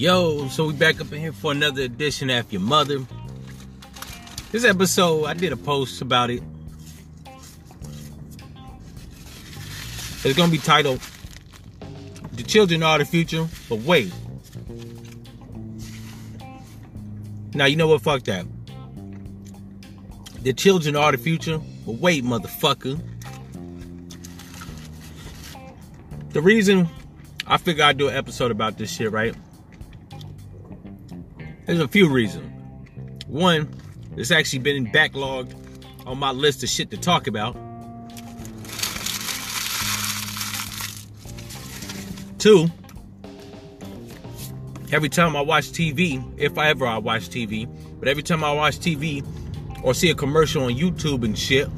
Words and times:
Yo, 0.00 0.48
so 0.48 0.64
we 0.64 0.72
back 0.72 0.98
up 0.98 1.12
in 1.12 1.20
here 1.20 1.30
for 1.30 1.52
another 1.52 1.82
edition 1.82 2.30
of 2.30 2.50
Your 2.50 2.62
Mother. 2.62 3.00
This 4.50 4.64
episode, 4.64 5.26
I 5.26 5.34
did 5.34 5.52
a 5.52 5.58
post 5.58 6.00
about 6.00 6.30
it. 6.30 6.42
It's 10.24 10.34
gonna 10.38 10.50
be 10.50 10.56
titled 10.56 11.02
The 12.32 12.42
Children 12.42 12.82
Are 12.82 12.96
the 12.96 13.04
Future, 13.04 13.46
but 13.68 13.80
wait. 13.80 14.10
Now 17.52 17.66
you 17.66 17.76
know 17.76 17.88
what 17.88 18.00
fuck 18.00 18.22
that. 18.22 18.46
The 20.40 20.54
children 20.54 20.96
are 20.96 21.12
the 21.12 21.18
future, 21.18 21.60
but 21.84 21.96
wait, 21.96 22.24
motherfucker. 22.24 22.98
The 26.30 26.40
reason 26.40 26.88
I 27.46 27.58
figured 27.58 27.84
I'd 27.84 27.98
do 27.98 28.08
an 28.08 28.16
episode 28.16 28.50
about 28.50 28.78
this 28.78 28.90
shit, 28.90 29.12
right? 29.12 29.36
There's 31.70 31.78
a 31.78 31.86
few 31.86 32.08
reasons. 32.08 32.50
One, 33.28 33.72
it's 34.16 34.32
actually 34.32 34.58
been 34.58 34.90
backlogged 34.90 35.54
on 36.04 36.18
my 36.18 36.32
list 36.32 36.64
of 36.64 36.68
shit 36.68 36.90
to 36.90 36.96
talk 36.96 37.28
about. 37.28 37.56
Two, 42.40 42.66
every 44.90 45.08
time 45.08 45.36
I 45.36 45.42
watch 45.42 45.66
TV, 45.66 46.20
if 46.36 46.58
I 46.58 46.70
ever 46.70 46.88
I 46.88 46.98
watch 46.98 47.28
TV, 47.28 47.68
but 48.00 48.08
every 48.08 48.24
time 48.24 48.42
I 48.42 48.52
watch 48.52 48.80
TV 48.80 49.24
or 49.84 49.94
see 49.94 50.10
a 50.10 50.14
commercial 50.16 50.64
on 50.64 50.72
YouTube 50.72 51.24
and 51.24 51.38
shit, 51.38 51.68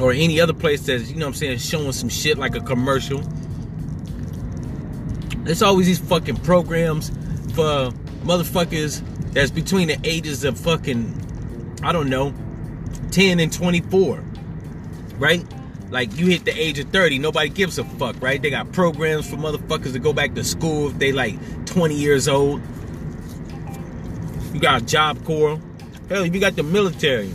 or 0.00 0.12
any 0.12 0.40
other 0.40 0.54
place 0.54 0.86
that's, 0.86 1.10
you 1.10 1.16
know 1.16 1.26
what 1.26 1.32
I'm 1.32 1.34
saying, 1.34 1.58
showing 1.58 1.92
some 1.92 2.08
shit 2.08 2.38
like 2.38 2.56
a 2.56 2.60
commercial, 2.60 3.20
there's 5.44 5.60
always 5.60 5.84
these 5.84 5.98
fucking 5.98 6.36
programs 6.36 7.12
for 7.54 7.92
motherfuckers 8.24 9.02
that's 9.32 9.50
between 9.50 9.88
the 9.88 9.98
ages 10.04 10.44
of 10.44 10.58
fucking, 10.58 11.78
I 11.82 11.92
don't 11.92 12.08
know, 12.08 12.34
10 13.10 13.40
and 13.40 13.52
24, 13.52 14.22
right? 15.18 15.44
Like 15.90 16.16
you 16.16 16.26
hit 16.26 16.44
the 16.44 16.58
age 16.58 16.78
of 16.78 16.88
30, 16.90 17.18
nobody 17.18 17.48
gives 17.48 17.78
a 17.78 17.84
fuck, 17.84 18.20
right? 18.20 18.40
They 18.40 18.50
got 18.50 18.72
programs 18.72 19.28
for 19.28 19.36
motherfuckers 19.36 19.92
to 19.92 19.98
go 19.98 20.12
back 20.12 20.34
to 20.34 20.44
school 20.44 20.88
if 20.88 20.98
they 20.98 21.12
like 21.12 21.36
20 21.66 21.94
years 21.94 22.26
old. 22.26 22.60
You 24.52 24.60
got 24.60 24.86
Job 24.86 25.24
Corps. 25.24 25.60
Hell, 26.08 26.26
you 26.26 26.40
got 26.40 26.56
the 26.56 26.62
military. 26.62 27.32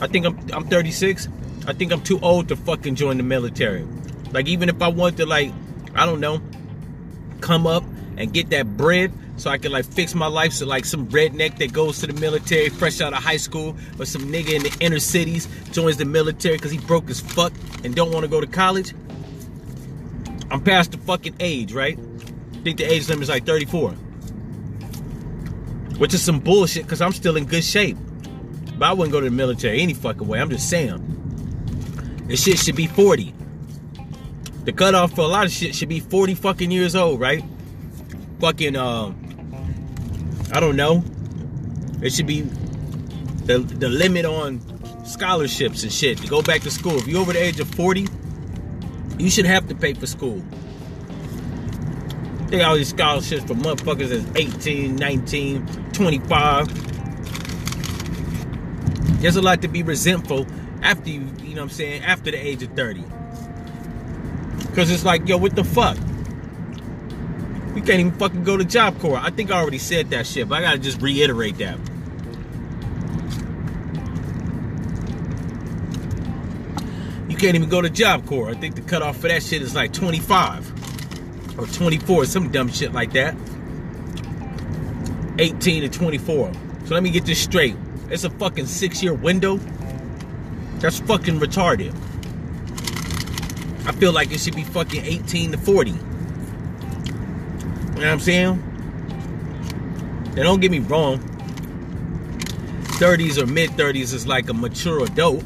I 0.00 0.06
think 0.06 0.26
I'm 0.26 0.38
I'm 0.52 0.68
36. 0.68 1.28
I 1.66 1.72
think 1.72 1.92
I'm 1.92 2.02
too 2.02 2.18
old 2.20 2.48
to 2.48 2.56
fucking 2.56 2.94
join 2.94 3.16
the 3.16 3.22
military. 3.22 3.86
Like 4.32 4.48
even 4.48 4.68
if 4.68 4.80
I 4.82 4.88
want 4.88 5.16
to 5.18 5.26
like, 5.26 5.52
I 5.94 6.06
don't 6.06 6.20
know, 6.20 6.42
come 7.40 7.66
up 7.66 7.84
and 8.16 8.32
get 8.32 8.50
that 8.50 8.76
bread 8.76 9.12
so 9.36 9.50
I 9.50 9.58
can 9.58 9.72
like 9.72 9.84
fix 9.84 10.14
my 10.14 10.26
life 10.26 10.52
so 10.52 10.66
like 10.66 10.84
some 10.84 11.08
redneck 11.08 11.58
that 11.58 11.72
goes 11.72 12.00
to 12.00 12.06
the 12.06 12.20
military 12.20 12.68
fresh 12.68 13.00
out 13.00 13.12
of 13.12 13.22
high 13.22 13.36
school 13.36 13.76
or 13.98 14.04
some 14.04 14.22
nigga 14.22 14.54
in 14.54 14.62
the 14.62 14.76
inner 14.80 14.98
cities 15.00 15.48
joins 15.72 15.96
the 15.96 16.04
military 16.04 16.56
because 16.56 16.70
he 16.70 16.78
broke 16.78 17.10
as 17.10 17.20
fuck 17.20 17.52
and 17.82 17.94
don't 17.94 18.12
want 18.12 18.24
to 18.24 18.28
go 18.28 18.40
to 18.40 18.46
college. 18.46 18.94
I'm 20.50 20.62
past 20.62 20.92
the 20.92 20.98
fucking 20.98 21.36
age, 21.40 21.72
right? 21.72 21.98
I 21.98 22.56
think 22.62 22.78
the 22.78 22.84
age 22.84 23.08
limit 23.08 23.24
is 23.24 23.28
like 23.28 23.44
34. 23.44 23.90
Which 25.98 26.14
is 26.14 26.22
some 26.22 26.40
bullshit 26.40 26.84
because 26.84 27.00
I'm 27.00 27.12
still 27.12 27.36
in 27.36 27.44
good 27.44 27.64
shape. 27.64 27.96
But 28.78 28.86
I 28.86 28.92
wouldn't 28.92 29.12
go 29.12 29.20
to 29.20 29.28
the 29.28 29.34
military 29.34 29.80
any 29.80 29.94
fucking 29.94 30.26
way. 30.26 30.40
I'm 30.40 30.50
just 30.50 30.68
saying. 30.68 31.10
This 32.26 32.42
shit 32.42 32.58
should 32.58 32.76
be 32.76 32.86
40. 32.86 33.34
The 34.64 34.72
cutoff 34.72 35.14
for 35.14 35.22
a 35.22 35.26
lot 35.26 35.44
of 35.44 35.52
shit 35.52 35.74
should 35.74 35.88
be 35.88 36.00
40 36.00 36.34
fucking 36.34 36.70
years 36.70 36.96
old, 36.96 37.20
right? 37.20 37.44
Fucking, 38.40 38.76
uh, 38.76 39.12
I 40.54 40.60
don't 40.60 40.76
know. 40.76 41.02
It 42.00 42.12
should 42.12 42.28
be 42.28 42.42
the, 42.42 43.58
the 43.58 43.88
limit 43.88 44.24
on 44.24 44.60
scholarships 45.04 45.82
and 45.82 45.92
shit 45.92 46.18
to 46.18 46.28
go 46.28 46.42
back 46.42 46.60
to 46.60 46.70
school. 46.70 46.96
If 46.96 47.08
you're 47.08 47.20
over 47.20 47.32
the 47.32 47.42
age 47.42 47.58
of 47.58 47.68
40, 47.74 48.06
you 49.18 49.30
should 49.30 49.46
have 49.46 49.66
to 49.66 49.74
pay 49.74 49.94
for 49.94 50.06
school. 50.06 50.40
They 52.46 52.58
got 52.58 52.68
all 52.68 52.76
these 52.76 52.90
scholarships 52.90 53.42
for 53.42 53.54
motherfuckers 53.54 54.10
that's 54.10 54.24
18, 54.36 54.94
19, 54.94 55.66
25. 55.92 56.68
There's 59.20 59.34
a 59.34 59.42
lot 59.42 59.60
to 59.62 59.68
be 59.68 59.82
resentful 59.82 60.46
after 60.82 61.10
you, 61.10 61.26
you 61.42 61.56
know 61.56 61.62
what 61.62 61.70
I'm 61.70 61.70
saying, 61.70 62.04
after 62.04 62.30
the 62.30 62.36
age 62.36 62.62
of 62.62 62.70
30. 62.74 63.02
Because 64.68 64.88
it's 64.92 65.04
like, 65.04 65.28
yo, 65.28 65.36
what 65.36 65.56
the 65.56 65.64
fuck? 65.64 65.98
We 67.74 67.80
can't 67.80 67.98
even 67.98 68.12
fucking 68.12 68.44
go 68.44 68.56
to 68.56 68.64
Job 68.64 69.00
Corps. 69.00 69.18
I 69.18 69.30
think 69.30 69.50
I 69.50 69.60
already 69.60 69.78
said 69.78 70.10
that 70.10 70.28
shit, 70.28 70.48
but 70.48 70.58
I 70.58 70.60
gotta 70.60 70.78
just 70.78 71.02
reiterate 71.02 71.58
that. 71.58 71.78
You 77.28 77.36
can't 77.36 77.56
even 77.56 77.68
go 77.68 77.82
to 77.82 77.90
Job 77.90 78.26
Corps. 78.26 78.48
I 78.48 78.54
think 78.54 78.76
the 78.76 78.80
cutoff 78.80 79.16
for 79.16 79.26
that 79.26 79.42
shit 79.42 79.60
is 79.60 79.74
like 79.74 79.92
25 79.92 81.58
or 81.58 81.66
24, 81.66 82.26
some 82.26 82.52
dumb 82.52 82.68
shit 82.68 82.92
like 82.92 83.12
that. 83.14 83.34
18 85.40 85.82
to 85.82 85.88
24. 85.88 86.52
So 86.84 86.94
let 86.94 87.02
me 87.02 87.10
get 87.10 87.24
this 87.24 87.40
straight. 87.40 87.76
It's 88.08 88.22
a 88.22 88.30
fucking 88.30 88.66
six 88.66 89.02
year 89.02 89.14
window. 89.14 89.58
That's 90.78 91.00
fucking 91.00 91.40
retarded. 91.40 91.92
I 93.86 93.92
feel 93.92 94.12
like 94.12 94.30
it 94.30 94.38
should 94.38 94.54
be 94.54 94.62
fucking 94.62 95.04
18 95.04 95.52
to 95.52 95.58
40. 95.58 95.94
Know 98.04 98.10
what 98.10 98.14
I'm 98.16 98.20
saying? 98.20 98.62
Now 100.36 100.42
don't 100.42 100.60
get 100.60 100.70
me 100.70 100.80
wrong. 100.80 101.20
30s 102.98 103.42
or 103.42 103.46
mid 103.46 103.70
30s 103.70 104.12
is 104.12 104.26
like 104.26 104.50
a 104.50 104.52
mature 104.52 105.02
adult. 105.04 105.42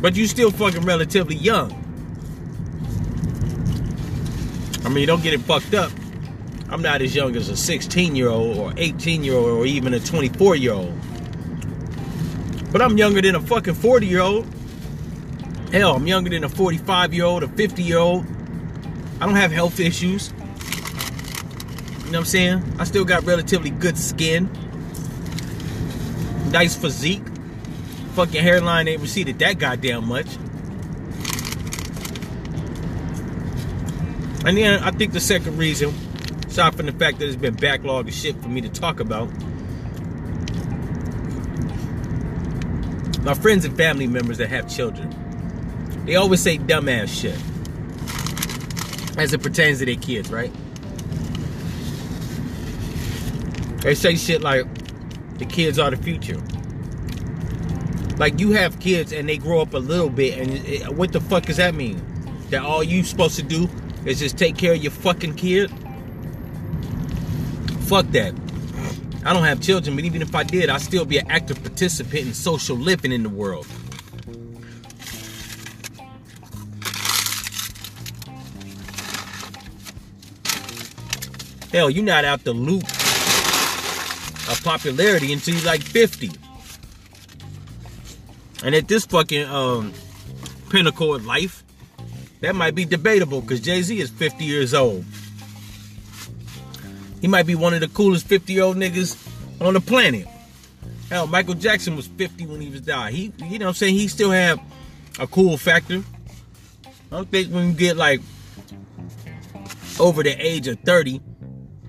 But 0.00 0.16
you 0.16 0.26
still 0.26 0.50
fucking 0.50 0.84
relatively 0.84 1.36
young. 1.36 1.70
I 4.84 4.88
mean, 4.88 5.06
don't 5.06 5.22
get 5.22 5.34
it 5.34 5.40
fucked 5.42 5.72
up. 5.72 5.92
I'm 6.68 6.82
not 6.82 7.00
as 7.00 7.14
young 7.14 7.36
as 7.36 7.48
a 7.48 7.56
16 7.56 8.16
year 8.16 8.28
old 8.28 8.58
or 8.58 8.74
18 8.76 9.22
year 9.22 9.34
old 9.34 9.50
or 9.50 9.66
even 9.66 9.94
a 9.94 10.00
24 10.00 10.56
year 10.56 10.72
old. 10.72 10.98
But 12.72 12.82
I'm 12.82 12.98
younger 12.98 13.22
than 13.22 13.36
a 13.36 13.40
fucking 13.40 13.74
40 13.74 14.04
year 14.04 14.20
old. 14.20 14.52
Hell, 15.70 15.94
I'm 15.94 16.08
younger 16.08 16.30
than 16.30 16.42
a 16.42 16.48
45 16.48 17.14
year 17.14 17.24
old, 17.24 17.44
a 17.44 17.48
50 17.48 17.82
year 17.84 17.98
old. 17.98 18.26
I 19.24 19.26
don't 19.26 19.36
have 19.36 19.52
health 19.52 19.80
issues. 19.80 20.28
You 20.28 20.36
know 20.36 20.44
what 22.10 22.14
I'm 22.18 22.24
saying? 22.26 22.76
I 22.78 22.84
still 22.84 23.06
got 23.06 23.24
relatively 23.24 23.70
good 23.70 23.96
skin. 23.96 24.50
Nice 26.50 26.76
physique. 26.76 27.22
Fucking 28.16 28.42
hairline 28.42 28.86
ain't 28.86 29.00
receded 29.00 29.38
that 29.38 29.58
goddamn 29.58 30.08
much. 30.08 30.26
And 34.44 34.58
then 34.58 34.82
I 34.82 34.90
think 34.90 35.14
the 35.14 35.20
second 35.20 35.56
reason, 35.56 35.94
aside 36.46 36.74
from 36.74 36.84
the 36.84 36.92
fact 36.92 37.18
that 37.20 37.26
it's 37.26 37.34
been 37.34 37.56
backlogged 37.56 38.08
of 38.08 38.12
shit 38.12 38.36
for 38.42 38.50
me 38.50 38.60
to 38.60 38.68
talk 38.68 39.00
about, 39.00 39.30
my 43.24 43.32
friends 43.32 43.64
and 43.64 43.74
family 43.74 44.06
members 44.06 44.36
that 44.36 44.50
have 44.50 44.68
children, 44.68 45.08
they 46.04 46.16
always 46.16 46.42
say 46.42 46.58
dumbass 46.58 47.08
shit 47.08 47.40
as 49.16 49.32
it 49.32 49.42
pertains 49.42 49.78
to 49.78 49.86
their 49.86 49.96
kids, 49.96 50.30
right? 50.30 50.52
They 53.82 53.94
say 53.94 54.16
shit 54.16 54.40
like 54.40 54.66
the 55.38 55.44
kids 55.44 55.78
are 55.78 55.90
the 55.90 55.96
future. 55.96 56.40
Like 58.16 58.40
you 58.40 58.52
have 58.52 58.78
kids 58.80 59.12
and 59.12 59.28
they 59.28 59.36
grow 59.36 59.60
up 59.60 59.74
a 59.74 59.78
little 59.78 60.08
bit, 60.08 60.38
and 60.38 60.50
it, 60.66 60.88
what 60.94 61.12
the 61.12 61.20
fuck 61.20 61.44
does 61.44 61.58
that 61.58 61.74
mean? 61.74 62.00
That 62.50 62.62
all 62.62 62.82
you 62.82 63.02
supposed 63.02 63.36
to 63.36 63.42
do 63.42 63.68
is 64.04 64.20
just 64.20 64.38
take 64.38 64.56
care 64.56 64.74
of 64.74 64.82
your 64.82 64.92
fucking 64.92 65.34
kid? 65.34 65.70
Fuck 67.82 68.06
that. 68.12 68.34
I 69.26 69.32
don't 69.32 69.44
have 69.44 69.60
children, 69.60 69.96
but 69.96 70.04
even 70.04 70.22
if 70.22 70.34
I 70.34 70.42
did, 70.42 70.68
I'd 70.68 70.80
still 70.80 71.04
be 71.04 71.18
an 71.18 71.30
active 71.30 71.62
participant 71.62 72.26
in 72.26 72.34
social 72.34 72.76
living 72.76 73.12
in 73.12 73.22
the 73.22 73.28
world. 73.28 73.66
Hell, 81.74 81.90
you're 81.90 82.04
not 82.04 82.24
out 82.24 82.44
the 82.44 82.52
loop 82.52 82.84
of 84.48 84.60
popularity 84.62 85.32
until 85.32 85.56
you're 85.56 85.64
like 85.64 85.82
50. 85.82 86.30
And 88.62 88.76
at 88.76 88.86
this 88.86 89.04
fucking 89.06 89.44
um, 89.46 89.92
pinnacle 90.70 91.16
of 91.16 91.26
life, 91.26 91.64
that 92.42 92.54
might 92.54 92.76
be 92.76 92.84
debatable 92.84 93.40
because 93.40 93.60
Jay 93.60 93.82
Z 93.82 93.98
is 93.98 94.08
50 94.08 94.44
years 94.44 94.72
old. 94.72 95.04
He 97.20 97.26
might 97.26 97.44
be 97.44 97.56
one 97.56 97.74
of 97.74 97.80
the 97.80 97.88
coolest 97.88 98.28
50 98.28 98.52
year 98.52 98.62
old 98.62 98.76
niggas 98.76 99.18
on 99.60 99.74
the 99.74 99.80
planet. 99.80 100.28
Hell, 101.10 101.26
Michael 101.26 101.54
Jackson 101.54 101.96
was 101.96 102.06
50 102.06 102.46
when 102.46 102.60
he 102.60 102.70
was 102.70 102.82
died. 102.82 103.14
He, 103.14 103.32
you 103.48 103.58
know 103.58 103.64
what 103.64 103.70
I'm 103.70 103.74
saying? 103.74 103.94
He 103.94 104.06
still 104.06 104.30
have 104.30 104.60
a 105.18 105.26
cool 105.26 105.56
factor. 105.56 106.04
I 106.86 107.16
don't 107.16 107.28
think 107.28 107.52
when 107.52 107.66
you 107.66 107.74
get 107.74 107.96
like 107.96 108.20
over 109.98 110.22
the 110.22 110.36
age 110.38 110.68
of 110.68 110.78
30, 110.78 111.20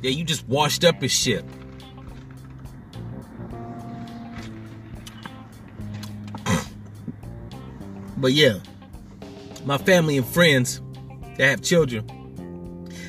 yeah, 0.06 0.12
you 0.12 0.24
just 0.24 0.48
washed 0.48 0.86
up 0.86 1.02
as 1.02 1.12
shit. 1.12 1.44
but 8.18 8.32
yeah, 8.32 8.60
my 9.66 9.80
family 9.80 10.18
and 10.18 10.28
friends 10.28 10.80
that 11.38 11.50
have 11.50 11.64
children, 11.64 12.06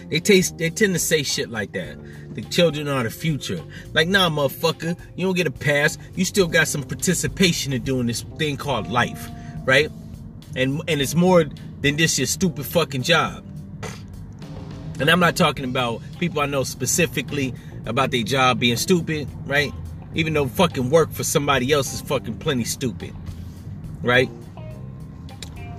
they 0.09 0.21
taste 0.21 0.57
they 0.57 0.71
tend 0.71 0.95
to 0.95 0.99
say 0.99 1.23
shit 1.23 1.51
like 1.51 1.73
that. 1.73 1.99
The 2.35 2.41
children 2.41 2.89
are 2.89 3.03
the 3.03 3.11
future. 3.11 3.63
Like, 3.93 4.09
nah, 4.09 4.31
motherfucker, 4.31 4.99
you 5.17 5.27
don't 5.27 5.37
get 5.37 5.47
a 5.47 5.51
pass. 5.51 5.99
You 6.15 6.25
still 6.25 6.47
got 6.47 6.67
some 6.67 6.83
participation 6.83 7.75
in 7.75 7.83
doing 7.83 8.07
this 8.07 8.23
thing 8.39 8.57
called 8.57 8.91
life, 8.91 9.29
right? 9.67 9.91
And 10.55 10.81
and 10.89 11.03
it's 11.03 11.15
more 11.15 11.45
than 11.83 11.99
just 11.99 12.17
your 12.17 12.27
stupid 12.27 12.65
fucking 12.65 13.03
job. 13.03 13.45
And 14.99 15.11
I'm 15.11 15.21
not 15.21 15.37
talking 15.37 15.65
about 15.65 16.03
people 16.19 16.41
I 16.41 16.47
know 16.47 16.65
specifically 16.65 17.55
about 17.85 18.11
their 18.11 18.23
job 18.23 18.61
being 18.61 18.77
stupid, 18.77 19.29
right? 19.47 19.73
Even 20.15 20.33
though 20.33 20.47
fucking 20.47 20.91
work 20.91 21.13
for 21.13 21.25
somebody 21.25 21.73
else 21.73 21.93
is 21.93 22.01
fucking 22.01 22.39
plenty 22.39 22.65
stupid, 22.65 23.15
right? 24.03 24.31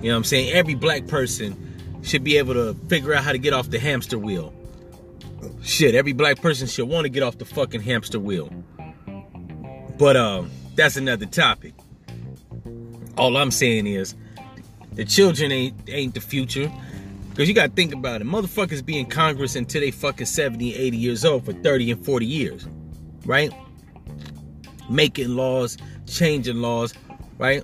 You 0.00 0.08
know 0.08 0.14
what 0.14 0.16
I'm 0.18 0.24
saying? 0.24 0.52
Every 0.52 0.74
black 0.74 1.08
person 1.08 2.00
should 2.02 2.22
be 2.22 2.38
able 2.38 2.54
to 2.54 2.74
figure 2.88 3.12
out 3.14 3.24
how 3.24 3.32
to 3.32 3.38
get 3.38 3.52
off 3.52 3.70
the 3.70 3.78
hamster 3.78 4.18
wheel. 4.18 4.54
Shit, 5.62 5.94
every 5.94 6.12
black 6.12 6.40
person 6.40 6.68
should 6.68 6.88
want 6.88 7.04
to 7.04 7.08
get 7.08 7.22
off 7.22 7.38
the 7.38 7.44
fucking 7.44 7.80
hamster 7.80 8.20
wheel. 8.20 8.50
But 9.98 10.16
um, 10.16 10.50
that's 10.76 10.96
another 10.96 11.26
topic. 11.26 11.74
All 13.16 13.36
I'm 13.36 13.50
saying 13.50 13.88
is 13.88 14.14
the 14.92 15.04
children 15.04 15.50
ain't 15.50 15.74
ain't 15.88 16.14
the 16.14 16.20
future. 16.20 16.72
Cause 17.38 17.46
you 17.46 17.54
gotta 17.54 17.70
think 17.70 17.94
about 17.94 18.20
it. 18.20 18.26
Motherfuckers 18.26 18.84
be 18.84 18.98
in 18.98 19.06
Congress 19.06 19.54
until 19.54 19.80
they 19.80 19.92
fucking 19.92 20.26
70, 20.26 20.74
80 20.74 20.96
years 20.96 21.24
old 21.24 21.44
for 21.44 21.52
30 21.52 21.92
and 21.92 22.04
40 22.04 22.26
years. 22.26 22.66
Right? 23.24 23.52
Making 24.90 25.36
laws, 25.36 25.76
changing 26.08 26.56
laws, 26.56 26.94
right? 27.38 27.62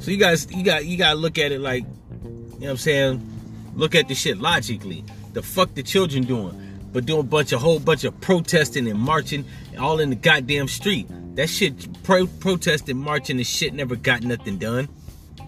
So 0.00 0.10
you 0.10 0.18
guys 0.18 0.52
you 0.54 0.62
got 0.62 0.84
you 0.84 0.98
gotta 0.98 1.18
look 1.18 1.38
at 1.38 1.50
it 1.50 1.62
like 1.62 1.84
you 1.84 2.28
know 2.28 2.56
what 2.58 2.70
I'm 2.72 2.76
saying? 2.76 3.72
Look 3.74 3.94
at 3.94 4.06
the 4.06 4.14
shit 4.14 4.36
logically. 4.36 5.02
The 5.32 5.42
fuck 5.42 5.72
the 5.72 5.82
children 5.82 6.24
doing? 6.24 6.82
But 6.92 7.06
doing 7.06 7.20
a 7.20 7.22
bunch 7.22 7.52
of 7.52 7.62
whole 7.62 7.78
bunch 7.78 8.04
of 8.04 8.20
protesting 8.20 8.86
and 8.86 9.00
marching 9.00 9.46
all 9.78 9.98
in 9.98 10.10
the 10.10 10.16
goddamn 10.16 10.68
street. 10.68 11.06
That 11.36 11.48
shit 11.48 12.02
pro- 12.02 12.26
protesting, 12.26 12.98
marching 12.98 13.38
and 13.38 13.46
shit 13.46 13.72
never 13.72 13.96
got 13.96 14.24
nothing 14.24 14.58
done. 14.58 14.90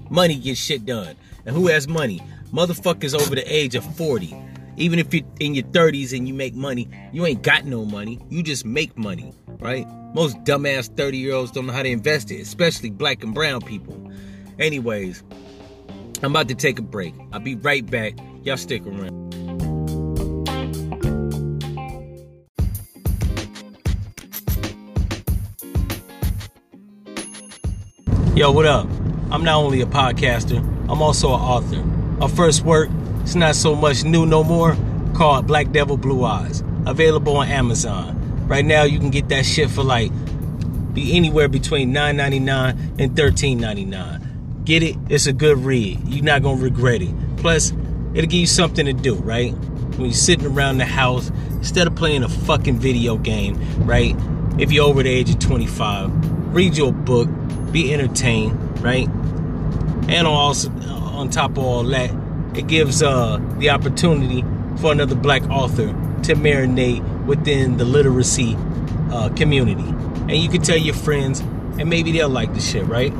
Money 0.08 0.36
gets 0.36 0.58
shit 0.58 0.86
done. 0.86 1.16
And 1.44 1.54
who 1.54 1.66
has 1.66 1.86
money? 1.86 2.22
Motherfuckers 2.52 3.14
over 3.14 3.36
the 3.36 3.44
age 3.46 3.76
of 3.76 3.84
40. 3.96 4.34
Even 4.76 4.98
if 4.98 5.14
you're 5.14 5.24
in 5.38 5.54
your 5.54 5.64
30s 5.66 6.16
and 6.16 6.26
you 6.26 6.34
make 6.34 6.54
money, 6.54 6.88
you 7.12 7.24
ain't 7.24 7.42
got 7.42 7.64
no 7.64 7.84
money. 7.84 8.18
You 8.28 8.42
just 8.42 8.64
make 8.64 8.96
money, 8.98 9.32
right? 9.60 9.86
Most 10.14 10.36
dumbass 10.42 10.94
30 10.96 11.18
year 11.18 11.34
olds 11.34 11.52
don't 11.52 11.66
know 11.66 11.72
how 11.72 11.84
to 11.84 11.88
invest 11.88 12.32
it, 12.32 12.40
especially 12.40 12.90
black 12.90 13.22
and 13.22 13.32
brown 13.32 13.60
people. 13.60 14.10
Anyways, 14.58 15.22
I'm 16.22 16.32
about 16.32 16.48
to 16.48 16.56
take 16.56 16.80
a 16.80 16.82
break. 16.82 17.14
I'll 17.32 17.38
be 17.38 17.54
right 17.54 17.88
back. 17.88 18.14
Y'all 18.42 18.56
stick 18.56 18.84
around. 18.84 19.20
Yo, 28.36 28.50
what 28.50 28.66
up? 28.66 28.88
I'm 29.30 29.44
not 29.44 29.56
only 29.56 29.82
a 29.82 29.86
podcaster, 29.86 30.58
I'm 30.88 31.00
also 31.00 31.28
an 31.28 31.40
author. 31.40 31.99
My 32.20 32.28
first 32.28 32.66
work, 32.66 32.90
it's 33.22 33.34
not 33.34 33.54
so 33.54 33.74
much 33.74 34.04
new 34.04 34.26
no 34.26 34.44
more, 34.44 34.76
called 35.14 35.46
Black 35.46 35.72
Devil 35.72 35.96
Blue 35.96 36.22
Eyes. 36.22 36.62
Available 36.84 37.38
on 37.38 37.48
Amazon. 37.48 38.46
Right 38.46 38.62
now 38.62 38.82
you 38.82 38.98
can 38.98 39.08
get 39.08 39.30
that 39.30 39.46
shit 39.46 39.70
for 39.70 39.82
like 39.82 40.12
be 40.92 41.16
anywhere 41.16 41.48
between 41.48 41.94
$9.99 41.94 43.00
and 43.00 43.16
$13.99. 43.16 44.64
Get 44.66 44.82
it? 44.82 44.96
It's 45.08 45.28
a 45.28 45.32
good 45.32 45.64
read. 45.64 46.06
You're 46.08 46.22
not 46.22 46.42
gonna 46.42 46.60
regret 46.60 47.00
it. 47.00 47.14
Plus, 47.38 47.72
it'll 48.12 48.28
give 48.28 48.40
you 48.40 48.46
something 48.46 48.84
to 48.84 48.92
do, 48.92 49.14
right? 49.14 49.52
When 49.96 50.02
you're 50.02 50.12
sitting 50.12 50.44
around 50.44 50.76
the 50.76 50.84
house, 50.84 51.30
instead 51.52 51.86
of 51.86 51.94
playing 51.94 52.22
a 52.22 52.28
fucking 52.28 52.80
video 52.80 53.16
game, 53.16 53.58
right? 53.86 54.14
If 54.58 54.72
you're 54.72 54.84
over 54.84 55.02
the 55.02 55.08
age 55.08 55.30
of 55.30 55.38
25, 55.38 56.54
read 56.54 56.76
your 56.76 56.92
book, 56.92 57.30
be 57.72 57.94
entertained, 57.94 58.82
right? 58.82 59.08
And 60.10 60.26
also, 60.26 60.70
on 61.20 61.28
top 61.28 61.52
of 61.52 61.58
all 61.58 61.84
that, 61.84 62.10
it 62.56 62.66
gives 62.66 63.02
uh, 63.02 63.38
the 63.58 63.70
opportunity 63.70 64.42
for 64.80 64.90
another 64.90 65.14
black 65.14 65.42
author 65.50 65.86
to 66.22 66.34
marinate 66.34 67.04
within 67.26 67.76
the 67.76 67.84
literacy 67.84 68.56
uh, 69.12 69.28
community. 69.36 69.82
And 69.82 70.36
you 70.36 70.48
can 70.48 70.62
tell 70.62 70.78
your 70.78 70.94
friends, 70.94 71.40
and 71.40 71.90
maybe 71.90 72.10
they'll 72.10 72.28
like 72.28 72.54
the 72.54 72.60
shit, 72.60 72.86
right? 72.86 73.12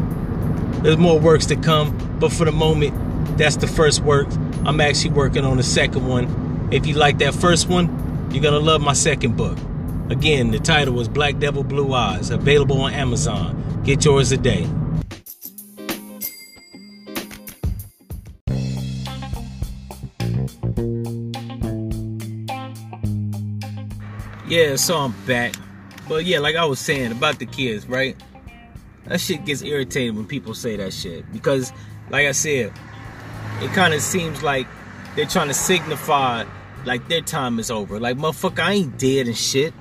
There's 0.83 0.97
more 0.97 1.19
works 1.19 1.47
to 1.47 1.57
come, 1.57 2.19
but 2.19 2.33
for 2.33 2.47
the 2.47 2.53
moment, 2.53 3.37
that's 3.37 3.57
the 3.57 3.67
first 3.67 4.01
work. 4.01 4.29
I'm 4.65 4.81
actually 4.81 5.11
working 5.11 5.45
on 5.45 5.59
the 5.59 5.63
second 5.63 6.09
one. 6.09 6.69
If 6.73 6.87
you 6.87 6.95
like 6.95 7.19
that 7.19 7.35
first 7.35 7.69
one, 7.69 8.29
you're 8.33 8.43
gonna 8.43 8.59
love 8.61 8.81
my 8.81 8.95
second 8.95 9.37
book. 9.37 9.59
Again, 10.09 10.51
the 10.51 10.59
title 10.59 10.95
was 10.95 11.09
Black 11.09 11.39
Devil 11.39 11.65
Blue 11.65 11.93
Eyes, 11.93 12.31
available 12.31 12.81
on 12.81 12.95
Amazon. 12.95 13.83
Get 13.85 14.05
yours 14.05 14.31
today. 14.31 14.67
Yeah, 24.51 24.75
so 24.75 24.97
I'm 24.97 25.15
back. 25.27 25.55
But 26.09 26.25
yeah, 26.25 26.41
like 26.41 26.57
I 26.57 26.65
was 26.65 26.81
saying 26.81 27.13
about 27.13 27.39
the 27.39 27.47
kids, 27.47 27.87
right? 27.87 28.21
that 29.07 29.21
shit 29.21 29.45
gets 29.45 29.63
irritating 29.63 30.17
when 30.17 30.27
people 30.27 30.55
say 30.55 30.77
that 30.77 30.93
shit. 30.93 31.31
Because 31.33 31.73
like 32.11 32.27
i 32.27 32.33
said 32.33 32.73
it 33.61 33.71
kind 33.73 33.95
of 33.95 34.01
seems 34.01 34.43
like 34.43 34.67
they're 35.15 35.25
trying 35.25 35.47
to 35.47 35.55
signify 35.55 36.45
like 36.85 37.07
their 37.09 37.21
time 37.21 37.61
is 37.61 37.71
over. 37.71 38.01
Like 38.01 38.17
motherfucker 38.17 38.59
i 38.59 38.73
ain't 38.73 38.99
dead 38.99 39.29
and 39.29 39.37
shit. 39.37 39.73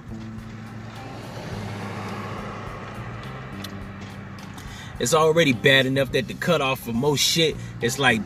It's 5.00 5.16
already 5.16 5.54
bad 5.54 5.88
enough 5.88 6.12
that 6.12 6.28
the 6.28 6.36
cutoff 6.36 6.82
for 6.82 6.94
most 6.94 7.22
shit 7.22 7.56
is 7.82 7.98
like 7.98 8.22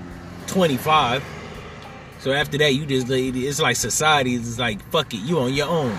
25 0.48 1.24
so 2.20 2.34
after 2.34 2.58
that 2.58 2.74
you 2.74 2.86
just 2.86 3.10
it's 3.10 3.62
like 3.62 3.78
society 3.78 4.34
is 4.34 4.60
like 4.60 4.82
fuck 4.90 5.14
it 5.14 5.22
you 5.22 5.40
on 5.40 5.54
your 5.54 5.70
own 5.70 5.98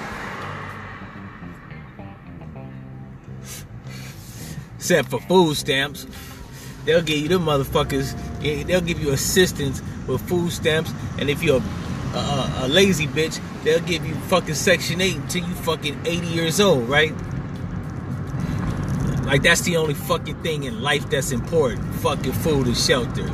except 4.77 5.11
for 5.11 5.21
food 5.21 5.57
stamps. 5.57 6.07
They'll 6.85 7.03
give 7.03 7.19
you 7.19 7.29
the 7.29 7.39
motherfuckers. 7.39 8.15
They'll 8.67 8.81
give 8.81 9.01
you 9.01 9.11
assistance 9.13 9.83
with 10.07 10.21
food 10.29 10.53
stamps, 10.53 10.93
and 11.19 11.31
if 11.31 11.43
you're 11.43 11.63
a, 12.15 12.17
a, 12.19 12.53
a 12.63 12.69
lazy 12.69 13.07
bitch, 13.07 13.41
they'll 13.65 13.81
give 13.81 14.05
you 14.05 14.15
fucking 14.15 14.55
Section 14.55 15.01
Eight 15.01 15.17
until 15.17 15.49
you 15.49 15.55
fucking 15.55 15.99
80 16.05 16.27
years 16.27 16.61
old, 16.61 16.89
right? 16.89 17.15
Like 19.25 19.43
that's 19.43 19.63
the 19.63 19.79
only 19.79 19.95
fucking 19.95 20.43
thing 20.43 20.65
in 20.65 20.83
life 20.83 21.09
that's 21.09 21.33
important. 21.33 21.95
Fucking 21.97 22.33
food 22.33 22.67
and 22.67 22.77
shelter. 22.77 23.27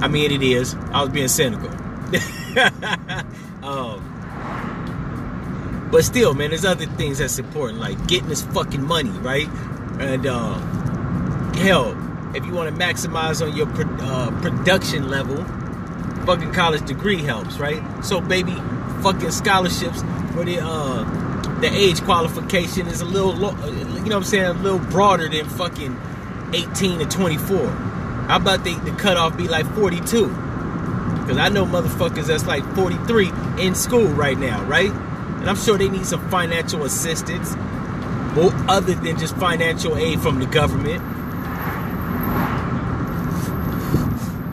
I 0.00 0.06
mean, 0.06 0.30
it 0.30 0.42
is. 0.42 0.74
I 0.92 1.02
was 1.02 1.10
being 1.10 1.26
cynical. 1.26 1.68
um, 3.64 4.07
but 5.90 6.04
still, 6.04 6.34
man, 6.34 6.50
there's 6.50 6.64
other 6.64 6.86
things 6.86 7.18
that's 7.18 7.38
important, 7.38 7.80
like 7.80 8.06
getting 8.06 8.28
this 8.28 8.42
fucking 8.42 8.84
money, 8.84 9.10
right? 9.10 9.48
And 10.00 10.26
uh, 10.26 10.54
hell, 11.54 11.96
if 12.34 12.44
you 12.44 12.52
want 12.52 12.74
to 12.74 12.84
maximize 12.84 13.44
on 13.44 13.56
your 13.56 13.66
uh, 14.02 14.30
production 14.42 15.08
level, 15.08 15.44
fucking 16.24 16.52
college 16.52 16.84
degree 16.86 17.22
helps, 17.22 17.58
right? 17.58 17.82
So, 18.04 18.20
baby, 18.20 18.54
fucking 19.02 19.30
scholarships 19.30 20.02
for 20.32 20.44
the 20.44 20.60
uh, 20.60 21.04
the 21.60 21.68
age 21.72 22.00
qualification 22.02 22.86
is 22.86 23.00
a 23.00 23.04
little, 23.04 23.32
lo- 23.32 23.56
uh, 23.56 23.66
you 23.66 23.84
know 23.84 24.00
what 24.00 24.12
I'm 24.12 24.24
saying, 24.24 24.44
a 24.44 24.52
little 24.52 24.78
broader 24.78 25.28
than 25.28 25.48
fucking 25.48 25.98
18 26.54 27.00
to 27.00 27.06
24. 27.06 27.66
How 27.66 28.36
about 28.36 28.62
the, 28.62 28.74
the 28.80 28.92
cutoff 28.92 29.36
be 29.36 29.48
like 29.48 29.66
42? 29.74 30.28
Because 30.28 31.36
I 31.36 31.48
know 31.48 31.64
motherfuckers 31.64 32.26
that's 32.26 32.46
like 32.46 32.62
43 32.74 33.30
in 33.58 33.74
school 33.74 34.06
right 34.06 34.38
now, 34.38 34.62
right? 34.66 34.92
And 35.40 35.48
I'm 35.48 35.56
sure 35.56 35.78
they 35.78 35.88
need 35.88 36.06
some 36.06 36.28
financial 36.30 36.84
assistance, 36.84 37.54
other 38.68 38.94
than 38.94 39.18
just 39.18 39.36
financial 39.36 39.96
aid 39.96 40.20
from 40.20 40.38
the 40.38 40.46
government. 40.46 41.02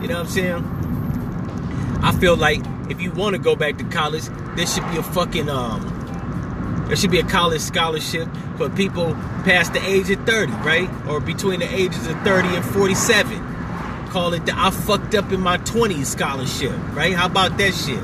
You 0.02 0.08
know 0.08 0.18
what 0.18 0.26
I'm 0.26 0.28
saying? 0.28 2.00
I 2.02 2.12
feel 2.12 2.36
like 2.36 2.62
if 2.88 3.00
you 3.00 3.10
want 3.12 3.34
to 3.34 3.38
go 3.40 3.56
back 3.56 3.78
to 3.78 3.84
college, 3.84 4.24
there 4.54 4.66
should 4.66 4.88
be 4.90 4.96
a 4.96 5.02
fucking 5.02 5.48
um, 5.48 6.84
there 6.86 6.96
should 6.96 7.10
be 7.10 7.18
a 7.18 7.24
college 7.24 7.60
scholarship 7.60 8.28
for 8.56 8.70
people 8.70 9.14
past 9.44 9.72
the 9.72 9.84
age 9.84 10.08
of 10.10 10.24
30, 10.24 10.52
right? 10.52 10.88
Or 11.08 11.20
between 11.20 11.60
the 11.60 11.74
ages 11.74 12.06
of 12.06 12.16
30 12.22 12.48
and 12.48 12.64
47, 12.64 14.08
call 14.10 14.32
it 14.34 14.46
the 14.46 14.52
I 14.56 14.70
fucked 14.70 15.16
up 15.16 15.32
in 15.32 15.40
my 15.40 15.58
20s 15.58 16.06
scholarship, 16.06 16.72
right? 16.94 17.12
How 17.12 17.26
about 17.26 17.58
that 17.58 17.74
shit? 17.74 17.98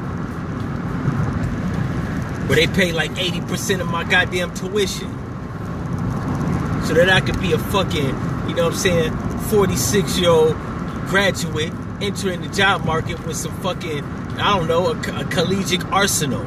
Where 2.53 2.67
they 2.67 2.75
pay 2.75 2.93
like 2.93 3.13
80% 3.13 3.81
of 3.81 3.89
my 3.89 4.05
goddamn 4.05 4.53
tuition. 4.53 5.09
So 6.85 6.93
that 6.93 7.09
I 7.09 7.23
could 7.23 7.41
be 7.41 7.53
a 7.53 7.59
fucking, 7.59 8.05
you 8.47 8.55
know 8.55 8.65
what 8.65 8.75
I'm 8.75 8.75
saying, 8.75 9.17
46 9.49 10.19
year 10.19 10.29
old 10.29 10.55
graduate 11.07 11.73
entering 12.03 12.43
the 12.43 12.49
job 12.49 12.85
market 12.85 13.27
with 13.27 13.39
some 13.39 13.59
fucking, 13.63 14.05
I 14.05 14.59
don't 14.59 14.69
know, 14.69 14.89
a, 14.89 14.99
a 15.19 15.25
collegiate 15.25 15.83
arsenal. 15.87 16.45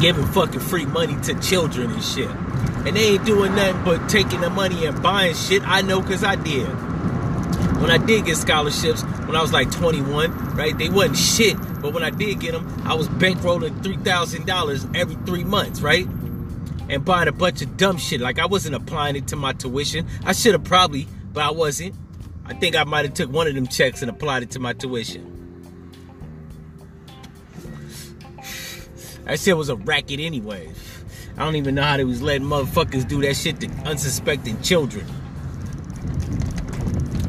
Giving 0.00 0.26
fucking 0.26 0.60
free 0.60 0.86
money 0.86 1.20
to 1.22 1.34
children 1.40 1.90
and 1.90 2.04
shit. 2.04 2.30
And 2.30 2.94
they 2.94 3.14
ain't 3.14 3.24
doing 3.24 3.56
nothing 3.56 3.82
but 3.84 4.08
taking 4.08 4.40
the 4.40 4.50
money 4.50 4.86
and 4.86 5.02
buying 5.02 5.34
shit. 5.34 5.66
I 5.66 5.82
know 5.82 6.00
because 6.00 6.22
I 6.22 6.36
did. 6.36 6.68
When 7.80 7.90
I 7.90 7.98
did 7.98 8.26
get 8.26 8.36
scholarships, 8.36 9.02
when 9.34 9.40
I 9.40 9.42
was 9.42 9.52
like 9.52 9.68
21, 9.72 10.54
right? 10.54 10.78
They 10.78 10.88
wasn't 10.88 11.16
shit. 11.16 11.56
But 11.82 11.92
when 11.92 12.04
I 12.04 12.10
did 12.10 12.38
get 12.38 12.52
them, 12.52 12.82
I 12.84 12.94
was 12.94 13.08
bankrolling 13.08 13.82
$3,000 13.82 14.96
every 14.96 15.16
three 15.26 15.42
months, 15.42 15.80
right? 15.80 16.06
And 16.88 17.04
buying 17.04 17.26
a 17.26 17.32
bunch 17.32 17.60
of 17.60 17.76
dumb 17.76 17.96
shit. 17.96 18.20
Like 18.20 18.38
I 18.38 18.46
wasn't 18.46 18.76
applying 18.76 19.16
it 19.16 19.26
to 19.28 19.36
my 19.36 19.52
tuition. 19.52 20.06
I 20.24 20.34
should 20.34 20.52
have 20.52 20.62
probably, 20.62 21.08
but 21.32 21.42
I 21.42 21.50
wasn't. 21.50 21.96
I 22.44 22.54
think 22.54 22.76
I 22.76 22.84
might 22.84 23.06
have 23.06 23.14
took 23.14 23.28
one 23.28 23.48
of 23.48 23.56
them 23.56 23.66
checks 23.66 24.02
and 24.02 24.08
applied 24.08 24.44
it 24.44 24.52
to 24.52 24.60
my 24.60 24.72
tuition. 24.72 25.28
That 29.24 29.40
shit 29.40 29.56
was 29.56 29.68
a 29.68 29.74
racket 29.74 30.20
anyway. 30.20 30.70
I 31.36 31.44
don't 31.44 31.56
even 31.56 31.74
know 31.74 31.82
how 31.82 31.96
they 31.96 32.04
was 32.04 32.22
letting 32.22 32.46
motherfuckers 32.46 33.08
do 33.08 33.20
that 33.22 33.34
shit 33.34 33.58
to 33.62 33.68
unsuspecting 33.84 34.62
children. 34.62 35.04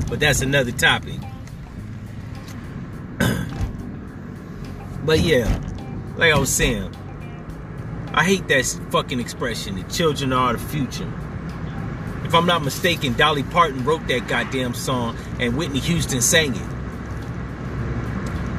But 0.07 0.19
that's 0.19 0.41
another 0.41 0.71
topic. 0.71 1.15
But 5.05 5.19
yeah, 5.19 5.59
like 6.17 6.33
I 6.33 6.39
was 6.39 6.50
saying, 6.50 6.93
I 8.13 8.24
hate 8.24 8.47
that 8.47 8.65
fucking 8.91 9.19
expression. 9.19 9.75
The 9.75 9.83
children 9.91 10.33
are 10.33 10.53
the 10.53 10.59
future. 10.59 11.12
If 12.24 12.33
I'm 12.33 12.47
not 12.47 12.63
mistaken, 12.63 13.13
Dolly 13.13 13.43
Parton 13.43 13.85
wrote 13.85 14.07
that 14.07 14.27
goddamn 14.27 14.74
song 14.74 15.15
and 15.39 15.55
Whitney 15.55 15.79
Houston 15.79 16.21
sang 16.21 16.55
it. 16.55 16.67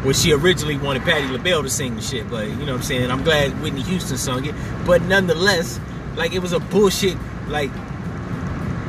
Well, 0.04 0.12
she 0.12 0.32
originally 0.32 0.76
wanted 0.76 1.02
Patti 1.02 1.26
LaBelle 1.26 1.64
to 1.64 1.70
sing 1.70 1.96
the 1.96 2.02
shit, 2.02 2.30
but 2.30 2.46
you 2.46 2.54
know 2.54 2.66
what 2.66 2.74
I'm 2.74 2.82
saying? 2.82 3.10
I'm 3.10 3.24
glad 3.24 3.60
Whitney 3.60 3.82
Houston 3.82 4.16
sung 4.16 4.44
it. 4.44 4.54
But 4.84 5.02
nonetheless, 5.02 5.80
like 6.14 6.32
it 6.32 6.38
was 6.38 6.52
a 6.52 6.60
bullshit, 6.60 7.16
like 7.48 7.72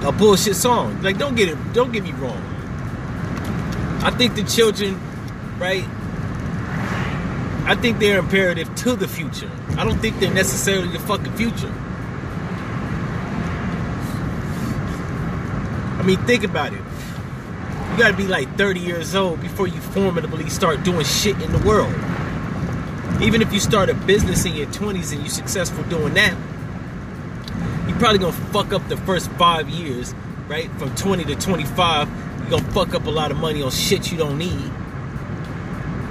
a 0.04 0.12
bullshit 0.12 0.56
song. 0.56 1.02
Like 1.02 1.18
don't 1.18 1.36
get 1.36 1.50
it, 1.50 1.58
don't 1.74 1.92
get 1.92 2.04
me 2.04 2.12
wrong. 2.12 2.38
I 4.04 4.12
think 4.12 4.36
the 4.36 4.44
children, 4.44 5.00
right? 5.58 5.84
I 7.68 7.76
think 7.76 8.00
they're 8.00 8.18
imperative 8.18 8.74
to 8.76 8.96
the 8.96 9.10
future. 9.10 9.52
I 9.78 9.84
don't 9.84 10.00
think 10.00 10.22
they're 10.22 10.34
necessarily 10.34 10.88
the 10.88 11.00
fucking 11.00 11.34
future. 11.34 11.70
I 15.98 16.04
mean, 16.06 16.18
think 16.26 16.46
about 16.46 16.72
it. 16.72 16.80
You 17.92 17.98
gotta 17.98 18.16
be 18.16 18.26
like 18.26 18.58
30 18.58 18.80
years 18.80 19.16
old 19.16 19.42
before 19.42 19.68
you 19.68 19.82
formidably 19.82 20.50
start 20.50 20.84
doing 20.84 21.04
shit 21.04 21.42
in 21.42 21.52
the 21.52 21.60
world. 21.68 21.94
Even 23.22 23.42
if 23.42 23.52
you 23.52 23.60
start 23.60 23.90
a 23.90 23.94
business 23.94 24.46
in 24.46 24.56
your 24.56 24.68
20s 24.68 25.12
and 25.12 25.20
you're 25.20 25.30
successful 25.30 25.84
doing 25.90 26.14
that, 26.14 26.38
you're 27.90 28.00
probably 28.00 28.20
gonna 28.20 28.32
fuck 28.32 28.72
up 28.72 28.88
the 28.88 28.96
first 28.96 29.30
five 29.32 29.68
years, 29.68 30.16
right? 30.48 30.72
From 30.80 30.96
20 30.96 31.26
to 31.26 31.36
25, 31.36 32.08
you're 32.40 32.50
gonna 32.62 32.72
fuck 32.72 32.94
up 32.94 33.08
a 33.08 33.12
lot 33.12 33.30
of 33.30 33.36
money 33.36 33.62
on 33.62 33.72
shit 33.72 34.10
you 34.10 34.18
don't 34.18 34.38
need. 34.38 34.72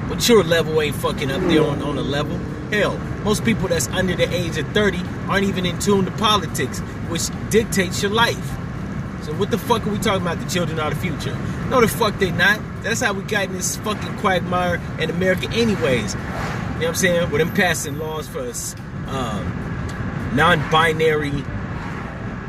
But 0.09 0.29
your 0.29 0.45
level 0.45 0.81
ain't 0.81 0.97
fucking 0.97 1.31
up 1.31 1.41
there 1.43 1.65
on, 1.65 1.83
on 1.83 1.99
a 1.99 2.03
level. 2.03 2.39
Hell, 2.71 2.97
most 3.25 3.45
people 3.45 3.69
that's 3.69 3.89
under 3.89 4.15
the 4.15 4.33
age 4.33 4.57
of 4.57 4.67
30 4.69 4.99
aren't 5.29 5.45
even 5.47 5.67
in 5.67 5.79
tune 5.79 6.05
to 6.05 6.11
politics, 6.13 6.81
which 7.09 7.29
dictates 7.51 8.03
your 8.03 8.13
life. 8.13 8.57
So 9.23 9.33
what 9.35 9.51
the 9.51 9.59
fuck 9.59 9.85
are 9.87 9.91
we 9.91 9.99
talking 9.99 10.23
about? 10.23 10.39
The 10.39 10.49
children 10.49 10.79
are 10.79 10.91
the 10.91 10.97
future. 10.97 11.37
No, 11.69 11.81
the 11.81 11.89
fuck 11.89 12.17
they 12.19 12.31
not. 12.31 12.61
That's 12.83 13.01
how 13.01 13.13
we 13.13 13.25
got 13.25 13.47
in 13.47 13.55
this 13.55 13.77
fucking 13.79 14.19
quagmire 14.19 14.81
in 15.01 15.11
America, 15.11 15.49
anyways. 15.53 16.15
You 16.15 16.21
know 16.21 16.77
what 16.77 16.87
I'm 16.87 16.95
saying? 16.95 17.31
With 17.31 17.41
them 17.41 17.53
passing 17.53 17.99
laws 17.99 18.29
for 18.29 18.41
us, 18.41 18.77
uh, 19.09 19.43
non-binary 20.35 21.33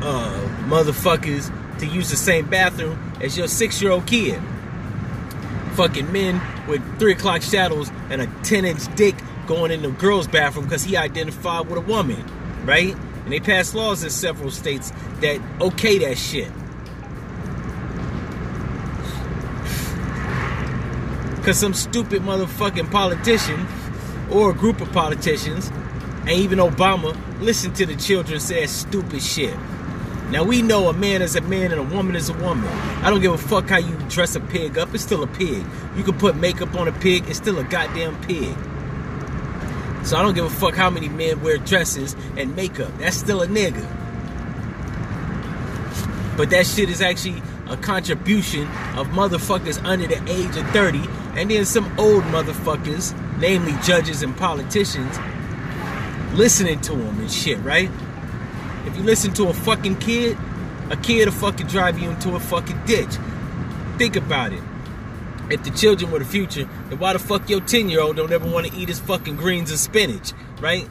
uh, 0.02 0.48
motherfuckers 0.68 1.52
to 1.80 1.86
use 1.86 2.10
the 2.10 2.16
same 2.16 2.48
bathroom 2.48 2.98
as 3.20 3.36
your 3.36 3.48
six-year-old 3.48 4.06
kid. 4.06 4.40
Fucking 5.78 6.10
men 6.10 6.42
with 6.66 6.82
three 6.98 7.12
o'clock 7.12 7.40
shadows 7.40 7.88
and 8.10 8.20
a 8.20 8.26
10-inch 8.26 8.96
dick 8.96 9.14
going 9.46 9.70
in 9.70 9.82
the 9.82 9.90
girls' 9.90 10.26
bathroom 10.26 10.64
because 10.64 10.82
he 10.82 10.96
identified 10.96 11.68
with 11.68 11.78
a 11.78 11.82
woman, 11.82 12.26
right? 12.64 12.96
And 12.96 13.32
they 13.32 13.38
passed 13.38 13.76
laws 13.76 14.02
in 14.02 14.10
several 14.10 14.50
states 14.50 14.90
that 15.20 15.40
okay 15.60 15.98
that 15.98 16.18
shit. 16.18 16.50
Because 21.36 21.58
some 21.58 21.74
stupid 21.74 22.22
motherfucking 22.22 22.90
politician 22.90 23.64
or 24.32 24.50
a 24.50 24.54
group 24.54 24.80
of 24.80 24.90
politicians, 24.90 25.68
and 26.22 26.30
even 26.30 26.58
Obama, 26.58 27.16
listen 27.40 27.72
to 27.74 27.86
the 27.86 27.94
children 27.94 28.40
say 28.40 28.66
stupid 28.66 29.22
shit. 29.22 29.56
Now 30.30 30.44
we 30.44 30.60
know 30.60 30.88
a 30.88 30.92
man 30.92 31.22
is 31.22 31.36
a 31.36 31.40
man 31.40 31.72
and 31.72 31.80
a 31.80 31.96
woman 31.96 32.14
is 32.14 32.28
a 32.28 32.34
woman. 32.34 32.68
I 33.02 33.08
don't 33.08 33.22
give 33.22 33.32
a 33.32 33.38
fuck 33.38 33.70
how 33.70 33.78
you 33.78 33.96
dress 34.10 34.36
a 34.36 34.40
pig 34.40 34.76
up, 34.76 34.92
it's 34.94 35.02
still 35.02 35.22
a 35.22 35.26
pig. 35.26 35.64
You 35.96 36.04
can 36.04 36.18
put 36.18 36.36
makeup 36.36 36.74
on 36.74 36.86
a 36.86 36.92
pig, 36.92 37.24
it's 37.28 37.38
still 37.38 37.58
a 37.58 37.64
goddamn 37.64 38.20
pig. 38.22 38.54
So 40.04 40.18
I 40.18 40.22
don't 40.22 40.34
give 40.34 40.44
a 40.44 40.50
fuck 40.50 40.74
how 40.74 40.90
many 40.90 41.08
men 41.08 41.40
wear 41.40 41.56
dresses 41.56 42.14
and 42.36 42.54
makeup. 42.54 42.92
That's 42.98 43.16
still 43.16 43.40
a 43.40 43.46
nigga. 43.46 43.86
But 46.36 46.50
that 46.50 46.66
shit 46.66 46.90
is 46.90 47.00
actually 47.00 47.42
a 47.68 47.78
contribution 47.78 48.62
of 48.96 49.08
motherfuckers 49.08 49.82
under 49.82 50.06
the 50.06 50.22
age 50.30 50.56
of 50.56 50.68
30 50.70 51.00
and 51.36 51.50
then 51.50 51.64
some 51.64 51.86
old 51.98 52.22
motherfuckers, 52.24 53.18
namely 53.38 53.74
judges 53.82 54.22
and 54.22 54.36
politicians, 54.36 55.18
listening 56.34 56.80
to 56.82 56.92
them 56.92 57.18
and 57.18 57.30
shit, 57.30 57.58
right? 57.60 57.90
You 58.98 59.04
listen 59.04 59.32
to 59.34 59.46
a 59.46 59.54
fucking 59.54 59.98
kid, 59.98 60.36
a 60.90 60.96
kid 60.96 61.26
will 61.26 61.32
fucking 61.32 61.68
drive 61.68 62.00
you 62.00 62.10
into 62.10 62.34
a 62.34 62.40
fucking 62.40 62.80
ditch. 62.84 63.14
Think 63.96 64.16
about 64.16 64.52
it. 64.52 64.60
If 65.50 65.62
the 65.62 65.70
children 65.70 66.10
were 66.10 66.18
the 66.18 66.24
future, 66.24 66.68
then 66.88 66.98
why 66.98 67.12
the 67.12 67.20
fuck 67.20 67.48
your 67.48 67.60
10 67.60 67.90
year 67.90 68.00
old 68.00 68.16
don't 68.16 68.32
ever 68.32 68.50
want 68.50 68.66
to 68.66 68.76
eat 68.76 68.88
his 68.88 68.98
fucking 68.98 69.36
greens 69.36 69.70
and 69.70 69.78
spinach, 69.78 70.32
right? 70.60 70.88